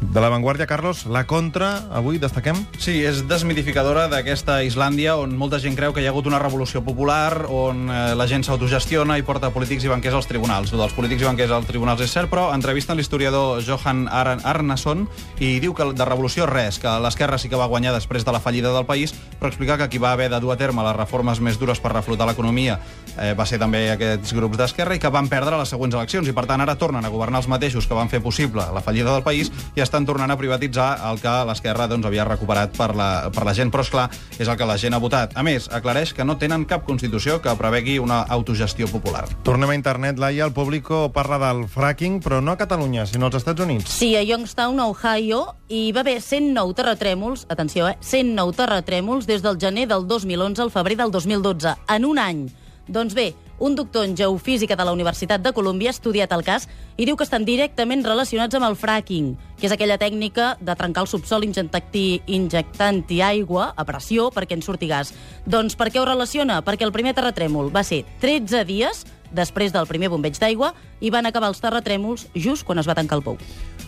De 0.00 0.18
l'avantguàrdia, 0.18 0.64
Carlos, 0.66 1.04
la 1.06 1.26
contra, 1.28 1.84
avui 1.92 2.16
destaquem? 2.18 2.56
Sí, 2.80 2.96
és 3.04 3.20
desmitificadora 3.28 4.06
d'aquesta 4.08 4.56
Islàndia 4.64 5.12
on 5.20 5.34
molta 5.38 5.60
gent 5.60 5.76
creu 5.76 5.92
que 5.92 6.00
hi 6.00 6.08
ha 6.08 6.10
hagut 6.14 6.26
una 6.26 6.40
revolució 6.40 6.80
popular, 6.82 7.44
on 7.52 7.84
eh, 7.92 7.98
la 8.16 8.26
gent 8.26 8.42
s'autogestiona 8.46 9.18
i 9.20 9.26
porta 9.28 9.52
polítics 9.52 9.84
i 9.84 9.92
banquers 9.92 10.16
als 10.16 10.26
tribunals. 10.30 10.72
El 10.72 10.80
dels 10.80 10.96
polítics 10.96 11.22
i 11.22 11.28
banquers 11.28 11.52
als 11.52 11.68
tribunals 11.68 12.00
és 12.00 12.14
cert, 12.16 12.30
però 12.32 12.48
entrevisten 12.54 12.96
l'historiador 12.96 13.60
Johan 13.66 14.06
Ar 14.08 14.38
Arnason 14.40 15.04
i 15.38 15.58
diu 15.60 15.76
que 15.76 15.90
de 15.92 16.08
revolució 16.08 16.48
res, 16.48 16.80
que 16.80 16.96
l'esquerra 17.04 17.38
sí 17.38 17.52
que 17.52 17.60
va 17.60 17.68
guanyar 17.68 17.92
després 17.94 18.24
de 18.24 18.32
la 18.32 18.40
fallida 18.40 18.72
del 18.72 18.88
país, 18.88 19.14
però 19.38 19.52
explicar 19.52 19.76
que 19.78 19.90
qui 19.92 20.00
va 20.00 20.14
haver 20.16 20.30
de 20.32 20.40
dur 20.40 20.56
a 20.56 20.58
terme 20.58 20.82
les 20.88 20.96
reformes 20.96 21.44
més 21.44 21.60
dures 21.60 21.78
per 21.78 21.92
reflotar 21.92 22.26
l'economia 22.26 22.80
eh, 23.18 23.34
va 23.36 23.46
ser 23.46 23.60
també 23.60 23.84
aquests 23.92 24.34
grups 24.36 24.58
d'esquerra 24.60 24.96
i 24.96 25.02
que 25.02 25.10
van 25.12 25.28
perdre 25.30 25.58
les 25.60 25.70
següents 25.72 25.94
eleccions 25.96 26.28
i 26.28 26.34
per 26.36 26.46
tant 26.50 26.62
ara 26.64 26.76
tornen 26.80 27.04
a 27.04 27.12
governar 27.12 27.42
els 27.42 27.48
mateixos 27.50 27.86
que 27.86 27.96
van 27.96 28.10
fer 28.12 28.22
possible 28.24 28.64
la 28.74 28.82
fallida 28.84 29.12
del 29.12 29.24
país 29.26 29.52
i 29.76 29.84
estan 29.90 30.06
tornant 30.06 30.30
a 30.30 30.38
privatitzar 30.38 30.88
el 31.10 31.18
que 31.18 31.32
l'esquerra 31.48 31.88
doncs, 31.90 32.06
havia 32.06 32.24
recuperat 32.28 32.76
per 32.76 32.92
la, 32.94 33.08
per 33.34 33.42
la 33.46 33.54
gent, 33.56 33.72
però 33.74 33.82
és 33.82 33.90
clar, 33.90 34.06
és 34.38 34.46
el 34.46 34.56
que 34.56 34.68
la 34.68 34.78
gent 34.78 34.94
ha 34.94 35.02
votat. 35.02 35.34
A 35.34 35.42
més, 35.46 35.66
aclareix 35.74 36.14
que 36.14 36.26
no 36.26 36.38
tenen 36.38 36.64
cap 36.70 36.86
constitució 36.86 37.40
que 37.42 37.54
prevegui 37.58 37.98
una 37.98 38.22
autogestió 38.30 38.86
popular. 38.90 39.26
Tornem 39.46 39.74
a 39.74 39.78
internet, 39.78 40.22
Laia. 40.22 40.46
El 40.46 40.54
público 40.54 41.08
parla 41.12 41.40
del 41.42 41.66
fracking, 41.68 42.20
però 42.22 42.38
no 42.40 42.54
a 42.54 42.60
Catalunya, 42.60 43.08
sinó 43.10 43.26
als 43.26 43.40
Estats 43.40 43.66
Units. 43.66 43.90
Sí, 43.90 44.14
a 44.16 44.22
Youngstown, 44.22 44.78
Ohio, 44.80 45.42
hi 45.68 45.90
va 45.96 46.04
haver 46.04 46.20
109 46.22 46.78
terratrèmols, 46.78 47.46
atenció, 47.50 47.90
eh, 47.90 47.98
109 48.00 48.56
terratrèmols 48.62 49.26
des 49.26 49.42
del 49.42 49.58
gener 49.58 49.88
del 49.90 50.06
2011 50.06 50.62
al 50.62 50.70
febrer 50.70 51.00
del 51.02 51.10
2012, 51.10 51.74
en 51.96 52.06
un 52.06 52.22
any. 52.22 52.46
Doncs 52.90 53.14
bé, 53.14 53.32
un 53.60 53.76
doctor 53.76 54.06
en 54.06 54.16
geofísica 54.16 54.74
de 54.74 54.84
la 54.84 54.92
Universitat 54.92 55.40
de 55.44 55.52
Colúmbia 55.52 55.90
ha 55.90 55.94
estudiat 55.94 56.32
el 56.32 56.42
cas 56.42 56.66
i 56.96 57.06
diu 57.06 57.14
que 57.14 57.26
estan 57.28 57.44
directament 57.44 58.02
relacionats 58.02 58.56
amb 58.56 58.66
el 58.66 58.74
fracking, 58.74 59.34
que 59.60 59.68
és 59.68 59.74
aquella 59.76 60.00
tècnica 60.00 60.56
de 60.58 60.74
trencar 60.74 61.04
el 61.04 61.10
subsol 61.12 61.44
injectant-hi 61.46 62.22
injectant 62.26 63.04
aigua 63.20 63.70
a 63.76 63.84
pressió 63.84 64.30
perquè 64.34 64.56
en 64.56 64.64
surti 64.64 64.88
gas. 64.88 65.12
Doncs 65.46 65.76
per 65.76 65.92
què 65.92 66.00
ho 66.00 66.08
relaciona? 66.08 66.62
Perquè 66.64 66.88
el 66.88 66.96
primer 66.96 67.14
terratrèmol 67.14 67.70
va 67.70 67.84
ser 67.84 68.02
13 68.24 68.64
dies 68.64 69.04
després 69.30 69.76
del 69.76 69.86
primer 69.86 70.08
bombeig 70.10 70.40
d'aigua 70.40 70.72
i 71.00 71.12
van 71.12 71.28
acabar 71.28 71.52
els 71.52 71.60
terratrèmols 71.62 72.30
just 72.34 72.64
quan 72.64 72.80
es 72.80 72.88
va 72.88 72.96
tancar 72.98 73.20
el 73.20 73.26
pou. 73.28 73.38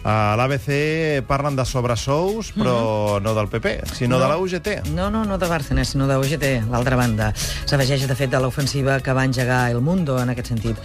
A 0.02 0.34
l'ABC 0.34 1.22
parlen 1.28 1.54
de 1.54 1.64
sobresous, 1.64 2.52
però 2.56 2.74
mm 2.74 3.16
-hmm. 3.16 3.22
no 3.22 3.34
del 3.34 3.48
PP, 3.48 3.82
sinó 3.94 4.18
no. 4.18 4.22
de 4.22 4.28
la 4.28 4.36
UGT. 4.36 4.68
No, 4.94 5.10
no, 5.10 5.24
no 5.24 5.38
de 5.38 5.46
Bárcenas, 5.46 5.88
sinó 5.88 6.08
de 6.08 6.16
UGT, 6.16 6.70
l'altra 6.70 6.96
banda. 6.96 7.32
S'afegeix, 7.66 8.08
de 8.08 8.14
fet, 8.16 8.30
de 8.30 8.40
l'ofensiva 8.40 8.98
que 9.00 9.12
va 9.12 9.24
engegar 9.24 9.70
El 9.70 9.80
Mundo 9.80 10.20
en 10.20 10.30
aquest 10.30 10.48
sentit. 10.48 10.76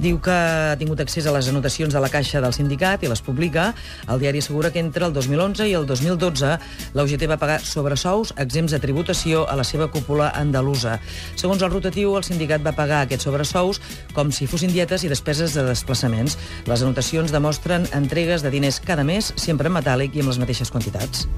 Diu 0.00 0.20
que 0.20 0.32
ha 0.32 0.76
tingut 0.76 0.98
accés 1.00 1.26
a 1.26 1.32
les 1.32 1.48
anotacions 1.48 1.94
de 1.94 2.00
la 2.00 2.08
caixa 2.08 2.40
del 2.40 2.52
sindicat 2.52 3.04
i 3.04 3.08
les 3.08 3.22
publica. 3.22 3.74
El 4.08 4.18
diari 4.18 4.38
assegura 4.38 4.72
que 4.72 4.80
entre 4.80 5.06
el 5.06 5.12
2011 5.12 5.68
i 5.68 5.74
el 5.74 5.86
2012 5.86 6.58
la 6.94 7.02
UGT 7.02 7.28
va 7.30 7.36
pagar 7.36 7.60
sobresous 7.60 8.34
exempts 8.36 8.72
de 8.72 8.80
tributació 8.80 9.48
a 9.48 9.54
la 9.54 9.62
seva 9.62 9.88
cúpula 9.88 10.32
andalusa. 10.34 10.98
Segons 11.36 11.62
el 11.62 11.70
rotatiu, 11.70 12.16
el 12.16 12.24
sindicat 12.24 12.60
va 12.66 12.72
pagar 12.72 13.02
aquests 13.02 13.24
sobresous 13.24 13.80
com 14.12 14.32
si 14.32 14.46
fossin 14.46 14.72
dietes 14.72 15.04
i 15.04 15.08
despeses 15.08 15.54
de 15.54 15.62
desplaçaments. 15.62 16.36
Les 16.66 16.82
anotacions 16.82 17.30
demostren 17.30 17.86
entregues 17.92 18.42
de 18.42 18.50
diners 18.50 18.63
cada 18.84 19.04
mes, 19.04 19.32
sempre 19.36 19.70
en 19.70 19.78
metàl·lic 19.78 20.16
i 20.16 20.24
amb 20.24 20.32
les 20.32 20.40
mateixes 20.42 20.72
quantitats. 20.72 21.28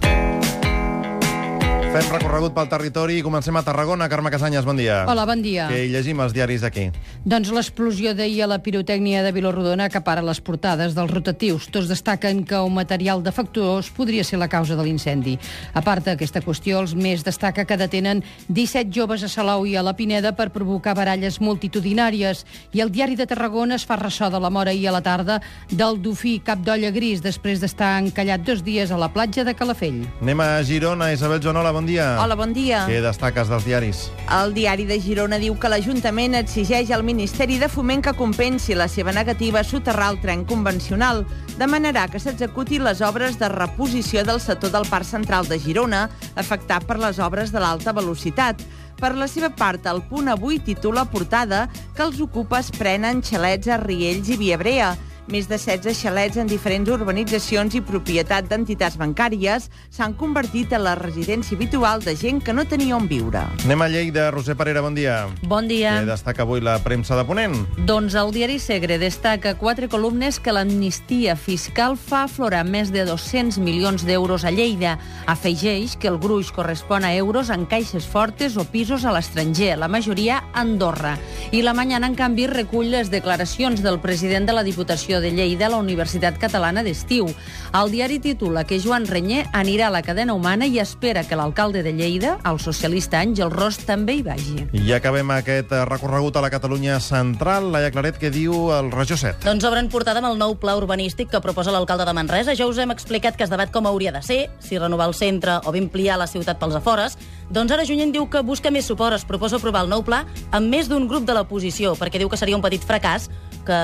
Fem 1.87 2.09
recorregut 2.13 2.53
pel 2.53 2.67
territori 2.69 3.15
i 3.21 3.23
comencem 3.25 3.57
a 3.57 3.63
Tarragona. 3.65 4.09
Carme 4.11 4.31
Casanyes, 4.33 4.67
bon 4.67 4.77
dia. 4.77 5.05
Hola, 5.09 5.23
bon 5.29 5.41
dia. 5.41 5.69
Què 5.71 5.85
hi 5.87 5.93
llegim 5.93 6.19
als 6.21 6.35
diaris 6.37 6.65
d'aquí? 6.65 6.89
Doncs 7.25 7.53
l'explosió 7.55 8.13
d'ahir 8.15 8.43
a 8.45 8.49
la 8.51 8.59
pirotècnia 8.61 9.23
de 9.25 9.31
Vilarrodona 9.33 9.87
acapara 9.89 10.25
les 10.27 10.43
portades 10.45 10.97
dels 10.97 11.13
rotatius. 11.13 11.71
Tots 11.73 11.89
destaquen 11.89 12.43
que 12.45 12.59
un 12.61 12.75
material 12.77 13.23
defectuós 13.25 13.89
podria 13.97 14.27
ser 14.27 14.41
la 14.43 14.49
causa 14.53 14.77
de 14.77 14.85
l'incendi. 14.85 15.37
A 15.73 15.81
part 15.87 16.05
d'aquesta 16.05 16.43
qüestió, 16.45 16.83
els 16.83 16.93
més 16.99 17.25
destaca 17.25 17.65
que 17.65 17.79
detenen 17.81 18.21
17 18.49 18.93
joves 18.93 19.25
a 19.25 19.31
Salou 19.33 19.65
i 19.65 19.77
a 19.79 19.85
la 19.87 19.97
Pineda 19.97 20.35
per 20.37 20.51
provocar 20.53 20.97
baralles 20.99 21.41
multitudinàries. 21.41 22.45
I 22.77 22.85
el 22.85 22.93
diari 22.93 23.17
de 23.17 23.29
Tarragona 23.31 23.81
es 23.81 23.87
fa 23.89 23.97
ressò 23.97 24.29
de 24.29 24.43
la 24.43 24.51
mort 24.51 24.69
ahir 24.69 24.91
a 24.91 24.97
la 24.99 25.05
tarda 25.07 25.41
del 25.71 26.03
dofí 26.03 26.41
cap 26.45 26.61
d'olla 26.67 26.91
gris 26.91 27.25
després 27.25 27.63
d'estar 27.63 27.97
encallat 28.03 28.45
dos 28.45 28.63
dies 28.67 28.93
a 28.93 29.01
la 29.01 29.09
platja 29.15 29.47
de 29.49 29.57
Calafell. 29.57 30.05
Anem 30.21 30.45
a 30.45 30.51
Girona. 30.67 31.13
Isabel 31.17 31.41
Joanola, 31.41 31.73
bon 31.73 31.86
dia. 31.87 32.17
Hola, 32.23 32.37
bon 32.37 32.53
dia. 32.53 32.83
Què 32.89 32.99
destaques 33.05 33.49
dels 33.49 33.65
diaris? 33.67 34.03
El 34.33 34.53
diari 34.57 34.85
de 34.89 34.99
Girona 35.01 35.39
diu 35.41 35.57
que 35.61 35.71
l'Ajuntament 35.71 36.37
exigeix 36.39 36.91
al 36.93 37.05
Ministeri 37.07 37.57
de 37.63 37.69
Foment 37.73 38.03
que 38.05 38.15
compensi 38.19 38.75
la 38.75 38.89
seva 38.91 39.15
negativa 39.17 39.63
a 39.63 39.67
soterrar 39.67 40.11
el 40.15 40.21
tren 40.21 40.45
convencional. 40.45 41.25
Demanarà 41.57 42.07
que 42.13 42.21
s'executi 42.21 42.81
les 42.83 43.01
obres 43.01 43.39
de 43.41 43.49
reposició 43.53 44.27
del 44.27 44.43
sector 44.43 44.75
del 44.75 44.89
Parc 44.91 45.09
Central 45.09 45.49
de 45.49 45.61
Girona, 45.63 46.09
afectat 46.37 46.85
per 46.85 46.99
les 47.01 47.23
obres 47.23 47.55
de 47.55 47.63
l'alta 47.63 47.95
velocitat. 47.97 48.61
Per 48.97 49.13
la 49.17 49.29
seva 49.29 49.51
part, 49.53 49.85
el 49.87 50.03
punt 50.09 50.29
avui 50.33 50.59
titula 50.59 51.05
portada 51.09 51.67
que 51.95 52.05
els 52.05 52.21
ocupes 52.25 52.73
prenen 52.77 53.23
xalets 53.23 53.69
a 53.69 53.77
Riells 53.83 54.33
i 54.33 54.39
Viabrea. 54.41 54.95
Més 55.27 55.49
de 55.51 55.57
16 55.59 55.91
xalets 55.99 56.37
en 56.39 56.47
diferents 56.47 56.87
urbanitzacions 56.95 57.75
i 57.75 57.81
propietat 57.83 58.47
d'entitats 58.47 58.95
bancàries 59.01 59.65
s'han 59.91 60.13
convertit 60.15 60.71
en 60.77 60.85
la 60.85 60.93
residència 60.95 61.57
habitual 61.59 62.05
de 62.05 62.15
gent 62.15 62.39
que 62.47 62.55
no 62.55 62.63
tenia 62.71 62.95
on 62.95 63.09
viure. 63.11 63.43
Anem 63.65 63.83
a 63.83 63.89
Lleida. 63.91 64.29
Roser 64.31 64.55
Parera, 64.55 64.85
bon 64.85 64.95
dia. 64.95 65.17
Bon 65.43 65.67
dia. 65.67 65.97
Què 65.99 66.07
destaca 66.07 66.45
avui 66.47 66.63
la 66.63 66.77
premsa 66.85 67.19
de 67.19 67.25
Ponent? 67.27 67.57
Doncs 67.89 68.15
el 68.15 68.31
diari 68.37 68.61
Segre 68.63 69.01
destaca 69.03 69.57
quatre 69.59 69.89
columnes 69.91 70.39
que 70.39 70.55
l'amnistia 70.55 71.35
fiscal 71.35 71.99
fa 71.99 72.23
aflorar 72.29 72.63
més 72.63 72.95
de 72.95 73.03
200 73.09 73.59
milions 73.59 74.07
d'euros 74.07 74.47
a 74.47 74.55
Lleida. 74.55 74.95
Afegeix 75.27 75.97
que 75.99 76.07
el 76.07 76.21
gruix 76.23 76.53
correspon 76.55 77.03
a 77.03 77.15
euros 77.17 77.51
en 77.51 77.67
caixes 77.67 78.07
fortes 78.07 78.55
o 78.55 78.63
pisos 78.71 79.03
a 79.05 79.17
l'estranger, 79.17 79.75
la 79.75 79.91
majoria 79.91 80.39
a 80.53 80.63
Andorra. 80.63 81.17
I 81.51 81.67
la 81.67 81.75
Mañana, 81.75 82.07
en 82.07 82.15
canvi, 82.15 82.47
recull 82.47 82.95
les 82.95 83.11
declaracions 83.11 83.83
del 83.83 83.99
president 83.99 84.47
de 84.47 84.55
la 84.55 84.63
Diputació 84.63 85.16
de 85.25 85.31
Lleida 85.33 85.67
a 85.67 85.71
la 85.73 85.81
Universitat 85.81 86.37
Catalana 86.39 86.85
d'Estiu. 86.87 87.31
El 87.75 87.91
diari 87.91 88.19
titula 88.21 88.65
que 88.69 88.79
Joan 88.83 89.09
Renyer 89.09 89.47
anirà 89.57 89.89
a 89.89 89.95
la 89.95 90.03
cadena 90.05 90.35
humana 90.37 90.69
i 90.69 90.79
espera 90.79 91.25
que 91.25 91.39
l'alcalde 91.39 91.83
de 91.83 91.95
Lleida, 91.97 92.37
el 92.45 92.61
socialista 92.61 93.23
Àngel 93.25 93.51
Ros, 93.51 93.81
també 93.89 94.19
hi 94.19 94.23
vagi. 94.27 94.67
I 94.77 94.93
acabem 94.97 95.33
aquest 95.35 95.73
eh, 95.73 95.85
recorregut 95.89 96.37
a 96.37 96.45
la 96.45 96.53
Catalunya 96.53 97.01
central. 97.01 97.73
Laia 97.73 97.91
Claret, 97.95 98.21
què 98.21 98.31
diu 98.31 98.71
el 98.77 98.93
Regió 98.93 99.17
7? 99.17 99.47
Doncs 99.49 99.65
obren 99.65 99.89
portada 99.93 100.21
amb 100.21 100.31
el 100.31 100.39
nou 100.41 100.59
pla 100.61 100.77
urbanístic 100.77 101.33
que 101.33 101.43
proposa 101.45 101.75
l'alcalde 101.75 102.05
de 102.05 102.17
Manresa. 102.17 102.55
Ja 102.59 102.69
us 102.69 102.79
hem 102.79 102.93
explicat 102.93 103.39
que 103.39 103.49
es 103.49 103.53
debat 103.53 103.73
com 103.73 103.89
hauria 103.89 104.13
de 104.13 104.23
ser, 104.23 104.41
si 104.61 104.79
renovar 104.79 105.09
el 105.09 105.17
centre 105.17 105.61
o 105.65 105.73
bé 105.73 105.87
ampliar 105.87 106.19
la 106.21 106.27
ciutat 106.31 106.61
pels 106.61 106.77
afores. 106.77 107.17
Doncs 107.51 107.71
ara 107.71 107.85
Junyent 107.87 108.11
diu 108.11 108.27
que 108.27 108.43
busca 108.43 108.73
més 108.75 108.89
suport, 108.89 109.15
es 109.15 109.25
proposa 109.25 109.61
aprovar 109.61 109.85
el 109.85 109.91
nou 109.91 110.03
pla 110.03 110.25
amb 110.51 110.67
més 110.67 110.89
d'un 110.91 111.07
grup 111.07 111.27
de 111.27 111.35
l'oposició, 111.37 111.95
perquè 111.95 112.19
diu 112.19 112.31
que 112.31 112.39
seria 112.39 112.57
un 112.59 112.65
petit 112.65 112.83
fracàs 112.83 113.29
que 113.67 113.77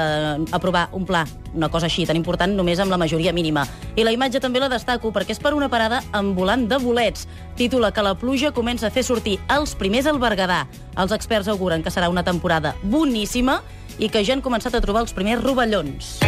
aprovar 0.55 0.89
un 0.93 1.05
pla, 1.07 1.25
una 1.55 1.69
cosa 1.71 1.87
així 1.87 2.07
tan 2.07 2.19
important, 2.19 2.55
només 2.55 2.81
amb 2.83 2.91
la 2.91 2.99
majoria 2.99 3.33
mínima. 3.35 3.67
I 3.95 4.07
la 4.07 4.15
imatge 4.15 4.41
també 4.43 4.63
la 4.63 4.71
destaco 4.71 5.13
perquè 5.15 5.35
és 5.37 5.43
per 5.43 5.55
una 5.55 5.71
parada 5.71 6.03
amb 6.13 6.39
volant 6.39 6.67
de 6.71 6.79
bolets. 6.83 7.27
Titula 7.59 7.93
que 7.93 8.03
la 8.03 8.15
pluja 8.19 8.53
comença 8.55 8.89
a 8.89 8.95
fer 8.95 9.07
sortir 9.07 9.39
els 9.51 9.77
primers 9.79 10.11
al 10.11 10.23
Berguedà. 10.23 10.65
Els 10.97 11.15
experts 11.15 11.51
auguren 11.51 11.83
que 11.83 11.95
serà 11.95 12.11
una 12.11 12.27
temporada 12.27 12.77
boníssima 12.83 13.61
i 13.99 14.09
que 14.09 14.25
ja 14.25 14.35
han 14.35 14.43
començat 14.43 14.75
a 14.75 14.83
trobar 14.83 15.07
els 15.07 15.15
primers 15.15 15.43
rovellons. 15.43 16.19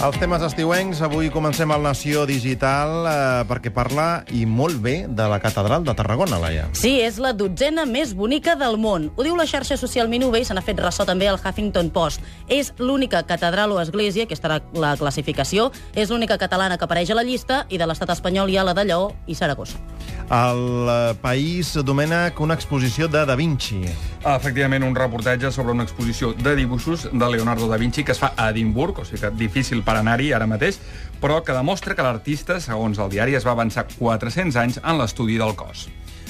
Els 0.00 0.16
temes 0.16 0.40
estiuencs, 0.40 1.02
avui 1.04 1.28
comencem 1.28 1.68
al 1.74 1.82
Nació 1.84 2.22
Digital 2.24 3.04
eh, 3.04 3.14
perquè 3.44 3.68
parla, 3.68 4.22
i 4.32 4.46
molt 4.48 4.78
bé, 4.80 4.94
de 5.04 5.26
la 5.28 5.36
Catedral 5.42 5.84
de 5.84 5.92
Tarragona, 5.98 6.38
Laia. 6.40 6.62
Sí, 6.72 6.94
és 7.04 7.18
la 7.20 7.34
dotzena 7.36 7.84
més 7.84 8.14
bonica 8.16 8.54
del 8.56 8.78
món. 8.80 9.10
Ho 9.12 9.26
diu 9.26 9.36
la 9.36 9.44
xarxa 9.44 9.76
social 9.76 10.08
Minube 10.08 10.40
i 10.40 10.46
se 10.48 10.56
n'ha 10.56 10.64
fet 10.64 10.80
ressò 10.80 11.04
també 11.04 11.28
al 11.28 11.36
Huffington 11.36 11.90
Post. 11.92 12.24
És 12.48 12.72
l'única 12.80 13.20
catedral 13.28 13.74
o 13.76 13.80
església, 13.82 14.24
aquesta 14.24 14.48
era 14.48 14.58
la 14.72 14.94
classificació, 14.96 15.68
és 15.92 16.08
l'única 16.08 16.38
catalana 16.40 16.78
que 16.80 16.88
apareix 16.88 17.12
a 17.12 17.18
la 17.18 17.26
llista 17.28 17.66
i 17.68 17.76
de 17.76 17.90
l'estat 17.90 18.14
espanyol 18.16 18.48
hi 18.48 18.56
ha 18.56 18.64
la 18.64 18.72
de 18.72 18.86
Lleó 18.88 19.10
i 19.28 19.36
Saragossa. 19.36 19.82
El 20.32 20.88
eh, 20.88 21.12
País, 21.20 21.74
Domènec, 21.84 22.40
una 22.40 22.56
exposició 22.56 23.10
de 23.12 23.26
Da 23.28 23.36
Vinci. 23.36 23.84
Efectivament, 24.20 24.84
un 24.84 24.94
reportatge 24.94 25.48
sobre 25.50 25.72
una 25.72 25.86
exposició 25.86 26.34
de 26.36 26.52
dibuixos 26.58 27.06
de 27.08 27.28
Leonardo 27.32 27.70
da 27.70 27.78
Vinci 27.80 28.04
que 28.04 28.12
es 28.12 28.20
fa 28.20 28.34
a 28.36 28.50
Edimburg, 28.52 28.98
o 29.00 29.04
sigui 29.08 29.22
que 29.22 29.30
difícil 29.32 29.80
per 29.86 29.94
anar-hi 29.96 30.34
ara 30.36 30.48
mateix, 30.50 30.76
però 31.22 31.38
que 31.40 31.56
demostra 31.56 31.96
que 31.96 32.04
l'artista, 32.04 32.58
segons 32.60 33.00
el 33.00 33.08
diari, 33.08 33.38
es 33.38 33.48
va 33.48 33.56
avançar 33.56 33.86
400 33.96 34.60
anys 34.60 34.80
en 34.84 35.00
l'estudi 35.00 35.40
del 35.40 35.56
cos. 35.56 35.88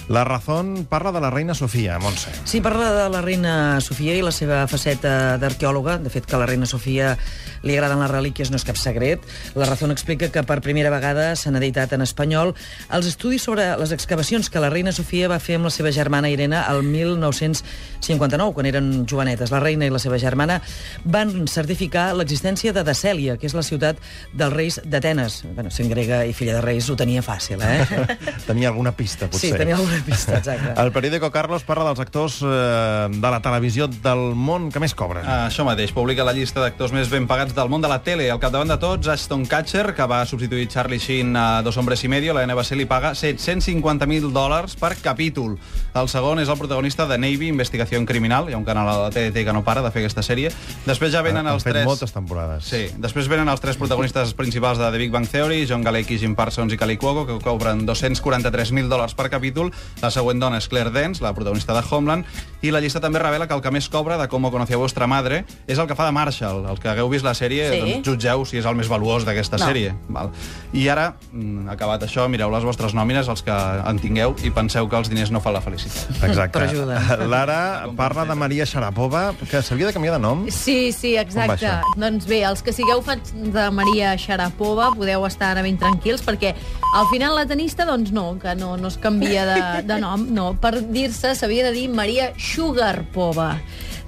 La 0.08 0.24
Razón 0.24 0.86
parla 0.88 1.12
de 1.12 1.20
la 1.20 1.30
reina 1.30 1.54
Sofia, 1.54 1.98
Montse. 1.98 2.30
Sí, 2.44 2.60
parla 2.60 2.92
de 2.92 3.08
la 3.10 3.20
reina 3.22 3.80
Sofia 3.80 4.16
i 4.16 4.22
la 4.22 4.32
seva 4.34 4.64
faceta 4.66 5.36
d'arqueòloga. 5.38 5.98
De 6.02 6.10
fet, 6.10 6.26
que 6.26 6.34
a 6.34 6.40
la 6.40 6.48
reina 6.50 6.66
Sofia 6.66 7.16
li 7.62 7.76
agraden 7.76 8.00
les 8.00 8.10
relíquies 8.10 8.50
no 8.50 8.58
és 8.58 8.64
cap 8.66 8.78
secret. 8.80 9.22
La 9.54 9.68
Razón 9.68 9.92
explica 9.94 10.30
que 10.32 10.42
per 10.46 10.60
primera 10.64 10.90
vegada 10.90 11.34
s'han 11.36 11.58
editat 11.60 11.92
en 11.94 12.02
espanyol 12.02 12.54
els 12.90 13.10
estudis 13.10 13.44
sobre 13.46 13.68
les 13.78 13.92
excavacions 13.94 14.50
que 14.50 14.62
la 14.62 14.70
reina 14.72 14.92
Sofia 14.92 15.28
va 15.30 15.38
fer 15.42 15.58
amb 15.60 15.68
la 15.68 15.74
seva 15.74 15.92
germana 15.94 16.30
Irene 16.32 16.62
el 16.70 16.82
1959, 16.86 18.54
quan 18.56 18.66
eren 18.70 18.90
jovenetes. 19.06 19.52
La 19.54 19.60
reina 19.62 19.86
i 19.86 19.94
la 19.94 20.02
seva 20.02 20.18
germana 20.18 20.60
van 21.04 21.46
certificar 21.46 22.10
l'existència 22.18 22.74
de 22.74 22.84
Decèlia, 22.86 23.36
que 23.38 23.46
és 23.46 23.54
la 23.54 23.64
ciutat 23.66 24.00
dels 24.32 24.54
reis 24.54 24.80
d'Atenes. 24.84 25.42
Bueno, 25.54 25.70
sent 25.70 25.90
grega 25.92 26.22
i 26.26 26.34
filla 26.36 26.58
de 26.58 26.64
reis 26.64 26.90
ho 26.90 26.96
tenia 26.98 27.22
fàcil, 27.22 27.62
eh? 27.62 28.06
Tenia 28.48 28.70
alguna 28.70 28.92
pista, 28.96 29.28
potser. 29.30 29.52
Sí, 29.52 29.56
tenia 29.56 29.76
alguna 29.76 29.89
pista, 30.06 30.38
exacte. 30.38 30.74
El 30.80 30.92
periòdico 30.92 31.30
Carlos 31.34 31.64
parla 31.66 31.86
dels 31.90 32.00
actors 32.02 32.40
eh, 32.42 33.08
de 33.10 33.30
la 33.30 33.40
televisió 33.44 33.88
del 33.90 34.34
món 34.36 34.70
que 34.72 34.82
més 34.82 34.94
cobren. 34.96 35.24
Ah, 35.26 35.46
això 35.48 35.64
mateix, 35.66 35.92
publica 35.96 36.26
la 36.26 36.34
llista 36.36 36.62
d'actors 36.62 36.92
més 36.96 37.10
ben 37.12 37.26
pagats 37.30 37.54
del 37.56 37.70
món 37.72 37.82
de 37.82 37.90
la 37.90 38.00
tele. 38.06 38.28
Al 38.30 38.40
capdavant 38.42 38.70
de 38.70 38.78
tots, 38.80 39.08
Ashton 39.10 39.46
Kutcher, 39.50 39.94
que 39.96 40.06
va 40.10 40.22
substituir 40.26 40.68
Charlie 40.68 41.00
Sheen 41.00 41.36
a 41.36 41.62
Dos 41.62 41.76
hombres 41.76 42.04
y 42.04 42.08
medio, 42.08 42.34
la 42.34 42.46
NBC 42.46 42.76
li 42.78 42.86
paga 42.90 43.12
750.000 43.12 44.32
dòlars 44.34 44.76
per 44.80 44.94
capítol. 45.02 45.56
El 45.94 46.08
segon 46.08 46.40
és 46.40 46.48
el 46.48 46.58
protagonista 46.58 47.06
de 47.10 47.18
Navy, 47.18 47.48
Investigació 47.50 48.00
Criminal, 48.06 48.48
hi 48.48 48.54
ha 48.54 48.58
un 48.60 48.64
canal 48.64 48.88
a 48.88 48.96
la 49.04 49.10
TDT 49.10 49.44
que 49.46 49.52
no 49.52 49.64
para 49.66 49.82
de 49.82 49.90
fer 49.90 50.04
aquesta 50.04 50.22
sèrie. 50.24 50.50
Després 50.86 51.12
ja 51.12 51.22
venen 51.26 51.46
Han 51.46 51.54
els 51.54 51.66
fet 51.66 51.74
tres... 51.74 51.86
moltes 51.88 52.14
temporades. 52.14 52.64
Sí, 52.66 52.86
després 53.02 53.28
venen 53.30 53.48
els 53.50 53.60
tres 53.62 53.78
protagonistes 53.80 54.34
principals 54.40 54.78
de 54.78 54.90
The 54.90 54.98
Big 54.98 55.12
Bang 55.14 55.28
Theory, 55.28 55.64
John 55.68 55.84
Galecki, 55.86 56.18
Jim 56.18 56.36
Parsons 56.38 56.72
i 56.72 56.78
Kali 56.80 56.96
Cuoco, 57.00 57.26
que 57.26 57.38
cobren 57.44 57.86
243.000 57.88 58.88
dòlars 58.90 59.16
per 59.18 59.28
capítol. 59.32 59.72
La 60.02 60.10
següent 60.10 60.40
dona 60.40 60.56
és 60.58 60.68
Claire 60.68 60.90
Dance, 60.90 61.22
la 61.22 61.34
protagonista 61.34 61.74
de 61.76 61.82
Homeland, 61.90 62.24
i 62.62 62.70
la 62.70 62.80
llista 62.80 63.00
també 63.00 63.18
revela 63.18 63.46
que 63.48 63.54
el 63.54 63.60
que 63.62 63.70
més 63.70 63.88
cobra 63.88 64.16
de 64.18 64.28
Com 64.28 64.44
conocí 64.50 64.72
a 64.74 64.78
vostra 64.80 65.06
madre 65.06 65.44
és 65.66 65.78
el 65.78 65.86
que 65.86 65.94
fa 65.94 66.06
de 66.06 66.12
Marshall. 66.12 66.64
El 66.70 66.78
que 66.80 66.88
hagueu 66.88 67.08
vist 67.08 67.24
la 67.24 67.32
sèrie, 67.34 67.70
Sí. 67.70 67.80
doncs 67.80 68.06
jutgeu 68.08 68.44
si 68.46 68.58
és 68.58 68.64
el 68.66 68.74
més 68.76 68.88
valuós 68.88 69.24
d'aquesta 69.24 69.58
No. 69.58 69.66
sèrie. 69.66 69.94
Val. 70.08 70.30
I 70.72 70.88
ara, 70.88 71.16
mm, 71.32 71.68
acabat 71.68 72.02
això, 72.02 72.28
mireu 72.28 72.50
les 72.50 72.64
vostres 72.64 72.94
nòmines, 72.94 73.28
els 73.28 73.42
que 73.42 73.52
en 73.52 73.98
tingueu, 73.98 74.34
i 74.42 74.50
penseu 74.50 74.88
que 74.88 74.96
els 74.96 75.08
diners 75.08 75.30
no 75.30 75.40
fan 75.40 75.52
la 75.52 75.60
felicitat. 75.60 76.10
Exacte. 76.24 76.58
Però 76.58 76.68
ajuda. 76.68 77.26
Lara 77.26 77.86
parla 77.96 78.24
de 78.24 78.34
Maria 78.34 78.64
Sharapova, 78.64 79.34
que 79.50 79.62
s'havia 79.62 79.86
de 79.86 79.92
canviar 79.92 80.14
de 80.14 80.20
nom. 80.20 80.46
Sí, 80.50 80.92
sí, 80.92 81.16
exacte. 81.16 81.68
Doncs 81.96 82.26
bé, 82.26 82.42
els 82.44 82.62
que 82.62 82.72
sigueu 82.72 83.02
fans 83.02 83.32
de 83.34 83.70
Maria 83.70 84.16
Sharapova 84.16 84.90
podeu 84.96 85.24
estar 85.26 85.50
ara 85.52 85.62
ben 85.62 85.76
tranquils 85.78 86.22
perquè 86.24 86.54
al 86.94 87.06
final 87.12 87.34
la 87.34 87.46
tenista, 87.46 87.84
doncs 87.86 88.10
no, 88.12 88.38
que 88.38 88.54
no, 88.54 88.76
no 88.76 88.88
es 88.88 88.96
canvia 88.98 89.44
de, 89.46 89.54
de 89.86 90.00
nom, 90.02 90.26
no. 90.34 90.50
Per 90.60 90.80
dir-se 90.92 91.34
s'havia 91.38 91.68
de 91.68 91.74
dir 91.76 91.88
Maria 91.92 92.32
Sugarpova. 92.38 93.54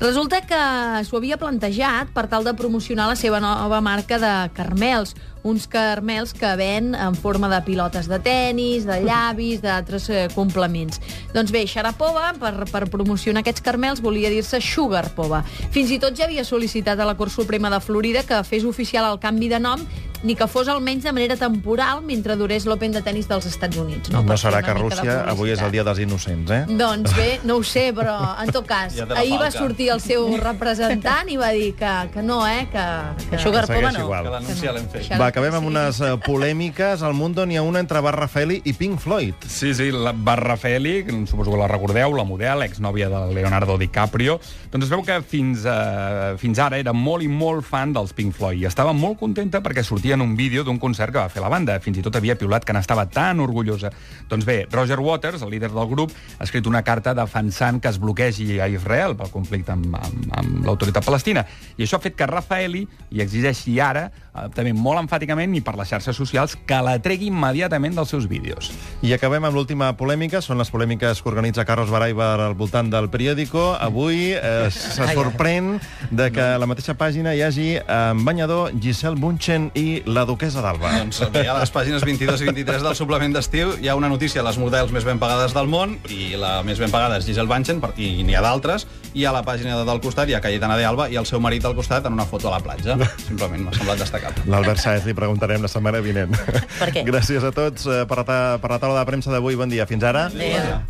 Resulta 0.03 0.41
que 0.43 0.59
s'ho 1.07 1.15
havia 1.21 1.37
plantejat 1.39 2.09
per 2.11 2.25
tal 2.27 2.43
de 2.43 2.57
promocionar 2.59 3.07
la 3.07 3.15
seva 3.15 3.39
nova 3.39 3.79
marca 3.81 4.19
de 4.19 4.33
carmels, 4.57 5.15
uns 5.47 5.69
carmels 5.71 6.33
que 6.35 6.51
ven 6.59 6.97
en 6.99 7.15
forma 7.15 7.47
de 7.53 7.61
pilotes 7.63 8.09
de 8.11 8.19
tennis, 8.19 8.83
de 8.83 8.99
llavis, 9.07 9.63
d'altres 9.63 10.09
eh, 10.11 10.25
complements. 10.35 10.99
Doncs 11.35 11.55
bé, 11.55 11.63
Sharapova, 11.71 12.33
per, 12.35 12.67
per 12.73 12.89
promocionar 12.91 13.45
aquests 13.45 13.63
carmels, 13.63 14.03
volia 14.03 14.31
dir-se 14.31 14.59
Sugarpova. 14.59 15.45
Fins 15.71 15.95
i 15.95 16.01
tot 16.03 16.19
ja 16.19 16.27
havia 16.27 16.43
sol·licitat 16.43 16.99
a 16.99 17.07
la 17.07 17.15
Cort 17.15 17.31
Suprema 17.31 17.71
de 17.71 17.79
Florida 17.79 18.27
que 18.27 18.43
fes 18.43 18.67
oficial 18.67 19.07
el 19.07 19.23
canvi 19.23 19.55
de 19.55 19.63
nom 19.63 19.87
ni 20.23 20.37
que 20.39 20.47
fos 20.51 20.69
almenys 20.69 21.05
de 21.05 21.13
manera 21.13 21.37
temporal 21.37 22.03
mentre 22.07 22.37
durés 22.37 22.67
l'Open 22.67 22.95
de 22.95 23.03
tennis 23.03 23.29
dels 23.31 23.47
Estats 23.51 23.77
Units. 23.77 24.13
No, 24.15 24.23
No 24.23 24.37
serà 24.39 24.63
que 24.65 24.75
Rússia 24.75 25.23
avui 25.29 25.53
és 25.55 25.63
el 25.63 25.73
dia 25.75 25.85
dels 25.87 26.03
innocents, 26.03 26.51
eh? 26.51 26.63
Doncs 26.69 27.15
bé, 27.17 27.29
no 27.49 27.59
ho 27.61 27.65
sé, 27.67 27.91
però 27.97 28.17
en 28.43 28.53
tot 28.55 28.67
cas, 28.69 28.95
Ja 28.99 29.07
ahir 29.19 29.39
va 29.41 29.51
sortir 29.51 29.91
el 29.95 30.01
seu 30.03 30.27
representant 30.41 31.29
i 31.33 31.39
va 31.41 31.51
dir 31.55 31.73
que, 31.79 31.93
que 32.15 32.23
no, 32.23 32.43
eh? 32.47 32.67
Que, 32.73 32.87
que... 33.29 33.37
Això 33.37 33.51
Sugar 33.51 33.67
Segueix 33.67 33.83
Poma 33.83 33.93
no. 33.99 34.05
igual. 34.07 34.29
Que 34.29 34.35
l'anunci 34.37 34.67
ja 34.67 34.75
l'hem 34.77 34.89
fet. 34.93 35.11
Va, 35.19 35.29
acabem 35.29 35.57
amb 35.59 35.69
unes 35.69 36.01
eh, 36.01 36.15
polèmiques. 36.25 37.03
Al 37.03 37.17
Mundo 37.19 37.45
n'hi 37.47 37.59
ha 37.61 37.65
una 37.67 37.83
entre 37.83 38.01
Bar 38.05 38.15
Rafaeli 38.17 38.61
i 38.69 38.75
Pink 38.79 39.01
Floyd. 39.03 39.47
Sí, 39.49 39.75
sí, 39.75 39.91
la 39.93 40.15
Barra 40.15 40.57
Feli, 40.57 41.03
que 41.05 41.19
suposo 41.27 41.53
que 41.53 41.59
la 41.59 41.69
recordeu, 41.69 42.15
la 42.17 42.25
model, 42.25 42.63
exnòvia 42.65 43.09
de 43.13 43.23
Leonardo 43.35 43.77
DiCaprio, 43.79 44.39
doncs 44.73 44.87
es 44.87 44.93
veu 44.93 45.03
que 45.05 45.19
fins, 45.27 45.67
uh, 45.69 46.33
fins 46.41 46.61
ara 46.63 46.79
era 46.81 46.95
molt 46.97 47.25
i 47.25 47.29
molt 47.29 47.67
fan 47.67 47.93
dels 47.93 48.15
Pink 48.17 48.37
Floyd 48.37 48.63
i 48.63 48.69
estava 48.69 48.95
molt 48.97 49.19
contenta 49.21 49.61
perquè 49.65 49.85
sortia 49.85 50.12
en 50.15 50.23
un 50.25 50.37
vídeo 50.37 50.65
d'un 50.65 50.79
concert 50.79 51.13
que 51.13 51.21
va 51.21 51.31
fer 51.33 51.43
la 51.43 51.51
banda. 51.53 51.79
Fins 51.81 51.99
i 51.99 52.05
tot 52.05 52.17
havia 52.17 52.37
piulat 52.39 52.65
que 52.65 52.75
n'estava 52.77 53.07
tan 53.11 53.41
orgullosa. 53.41 53.91
Doncs 54.31 54.47
bé, 54.49 54.67
Roger 54.71 55.01
Waters, 55.01 55.43
el 55.43 55.51
líder 55.51 55.73
del 55.73 55.89
grup, 55.89 56.13
ha 56.39 56.45
escrit 56.45 56.67
una 56.67 56.83
carta 56.83 57.15
defensant 57.15 57.81
que 57.83 57.89
es 57.89 57.99
bloquegi 57.99 58.61
a 58.61 58.69
Israel 58.69 59.17
pel 59.17 59.31
conflicte 59.33 59.73
amb, 59.75 59.95
amb, 59.97 60.29
amb 60.39 60.67
l'autoritat 60.67 61.05
palestina. 61.05 61.47
I 61.77 61.87
això 61.87 61.99
ha 61.99 62.05
fet 62.05 62.17
que 62.19 62.29
Rafaeli 62.29 62.85
li 63.11 63.23
exigeixi 63.25 63.79
ara, 63.81 64.09
eh, 64.09 64.49
també 64.55 64.73
molt 64.73 65.03
enfàticament 65.03 65.57
i 65.57 65.63
per 65.65 65.77
les 65.79 65.89
xarxes 65.89 66.17
socials, 66.17 66.57
que 66.67 66.81
la 66.85 66.99
tregui 67.03 67.31
immediatament 67.33 67.97
dels 67.97 68.13
seus 68.13 68.29
vídeos. 68.31 68.73
I 69.03 69.15
acabem 69.17 69.45
amb 69.45 69.57
l'última 69.57 69.93
polèmica. 69.99 70.43
Són 70.43 70.59
les 70.61 70.71
polèmiques 70.71 71.23
que 71.23 71.29
organitza 71.31 71.65
Carlos 71.69 71.91
Baraibar 71.91 72.41
al 72.41 72.55
voltant 72.59 72.91
del 72.93 73.09
periòdico. 73.11 73.73
Avui 73.81 74.33
eh, 74.33 74.69
se 74.71 75.09
sorprèn 75.15 75.79
de 76.11 76.31
que 76.33 76.43
a 76.55 76.59
la 76.61 76.69
mateixa 76.71 76.95
pàgina 76.99 77.35
hi 77.35 77.43
hagi 77.43 77.69
en 77.81 78.25
banyador 78.27 78.73
Giselle 78.81 79.21
Bunchen 79.21 79.71
i 79.75 80.02
la 80.07 80.25
duquesa 80.29 80.63
d'Alba. 80.65 80.91
Doncs 80.99 81.21
bé, 81.35 81.45
a 81.49 81.55
les 81.59 81.71
pàgines 81.73 82.03
22 82.05 82.41
i 82.43 82.49
23 82.51 82.83
del 82.83 82.97
suplement 82.99 83.33
d'estiu 83.37 83.75
hi 83.81 83.89
ha 83.89 83.95
una 83.99 84.09
notícia, 84.11 84.43
les 84.43 84.59
models 84.59 84.93
més 84.95 85.05
ben 85.07 85.19
pagades 85.23 85.55
del 85.55 85.69
món, 85.71 85.97
i 86.11 86.33
la 86.39 86.61
més 86.67 86.79
ben 86.83 86.91
pagada 86.91 87.19
és 87.21 87.27
Giselle 87.29 87.49
Bunchen, 87.51 87.81
per- 87.83 87.93
i 87.97 88.23
n'hi 88.27 88.35
ha 88.39 88.43
d'altres, 88.45 88.87
i 89.15 89.27
a 89.29 89.33
la 89.35 89.43
pàgina 89.45 89.77
del 89.85 90.01
costat 90.01 90.29
hi 90.31 90.35
ha 90.35 90.41
Cayetana 90.41 90.77
de 90.81 90.87
Alba 90.89 91.09
i 91.13 91.17
el 91.21 91.27
seu 91.29 91.41
marit 91.45 91.65
al 91.69 91.75
costat 91.77 92.07
en 92.09 92.15
una 92.17 92.25
foto 92.27 92.49
a 92.49 92.57
la 92.57 92.61
platja. 92.65 92.97
Simplement 93.27 93.67
m'ha 93.67 93.75
semblat 93.77 93.99
destacable. 94.01 94.47
L'Albert 94.49 94.81
Saez 94.81 95.05
li 95.07 95.15
preguntarem 95.15 95.61
la 95.63 95.69
setmana 95.69 96.01
vinent. 96.05 96.33
Per 96.79 96.91
què? 96.95 97.05
Gràcies 97.07 97.45
a 97.45 97.53
tots 97.53 97.87
eh, 97.87 98.03
per 98.09 98.23
la, 98.23 98.39
per 98.63 98.71
la 98.73 98.79
taula 98.83 98.99
de 99.03 99.07
premsa 99.11 99.31
d'avui. 99.35 99.57
Bon 99.61 99.69
dia. 99.69 99.87
Fins 99.91 100.03
ara. 100.09 100.27
Adéu. 100.33 100.79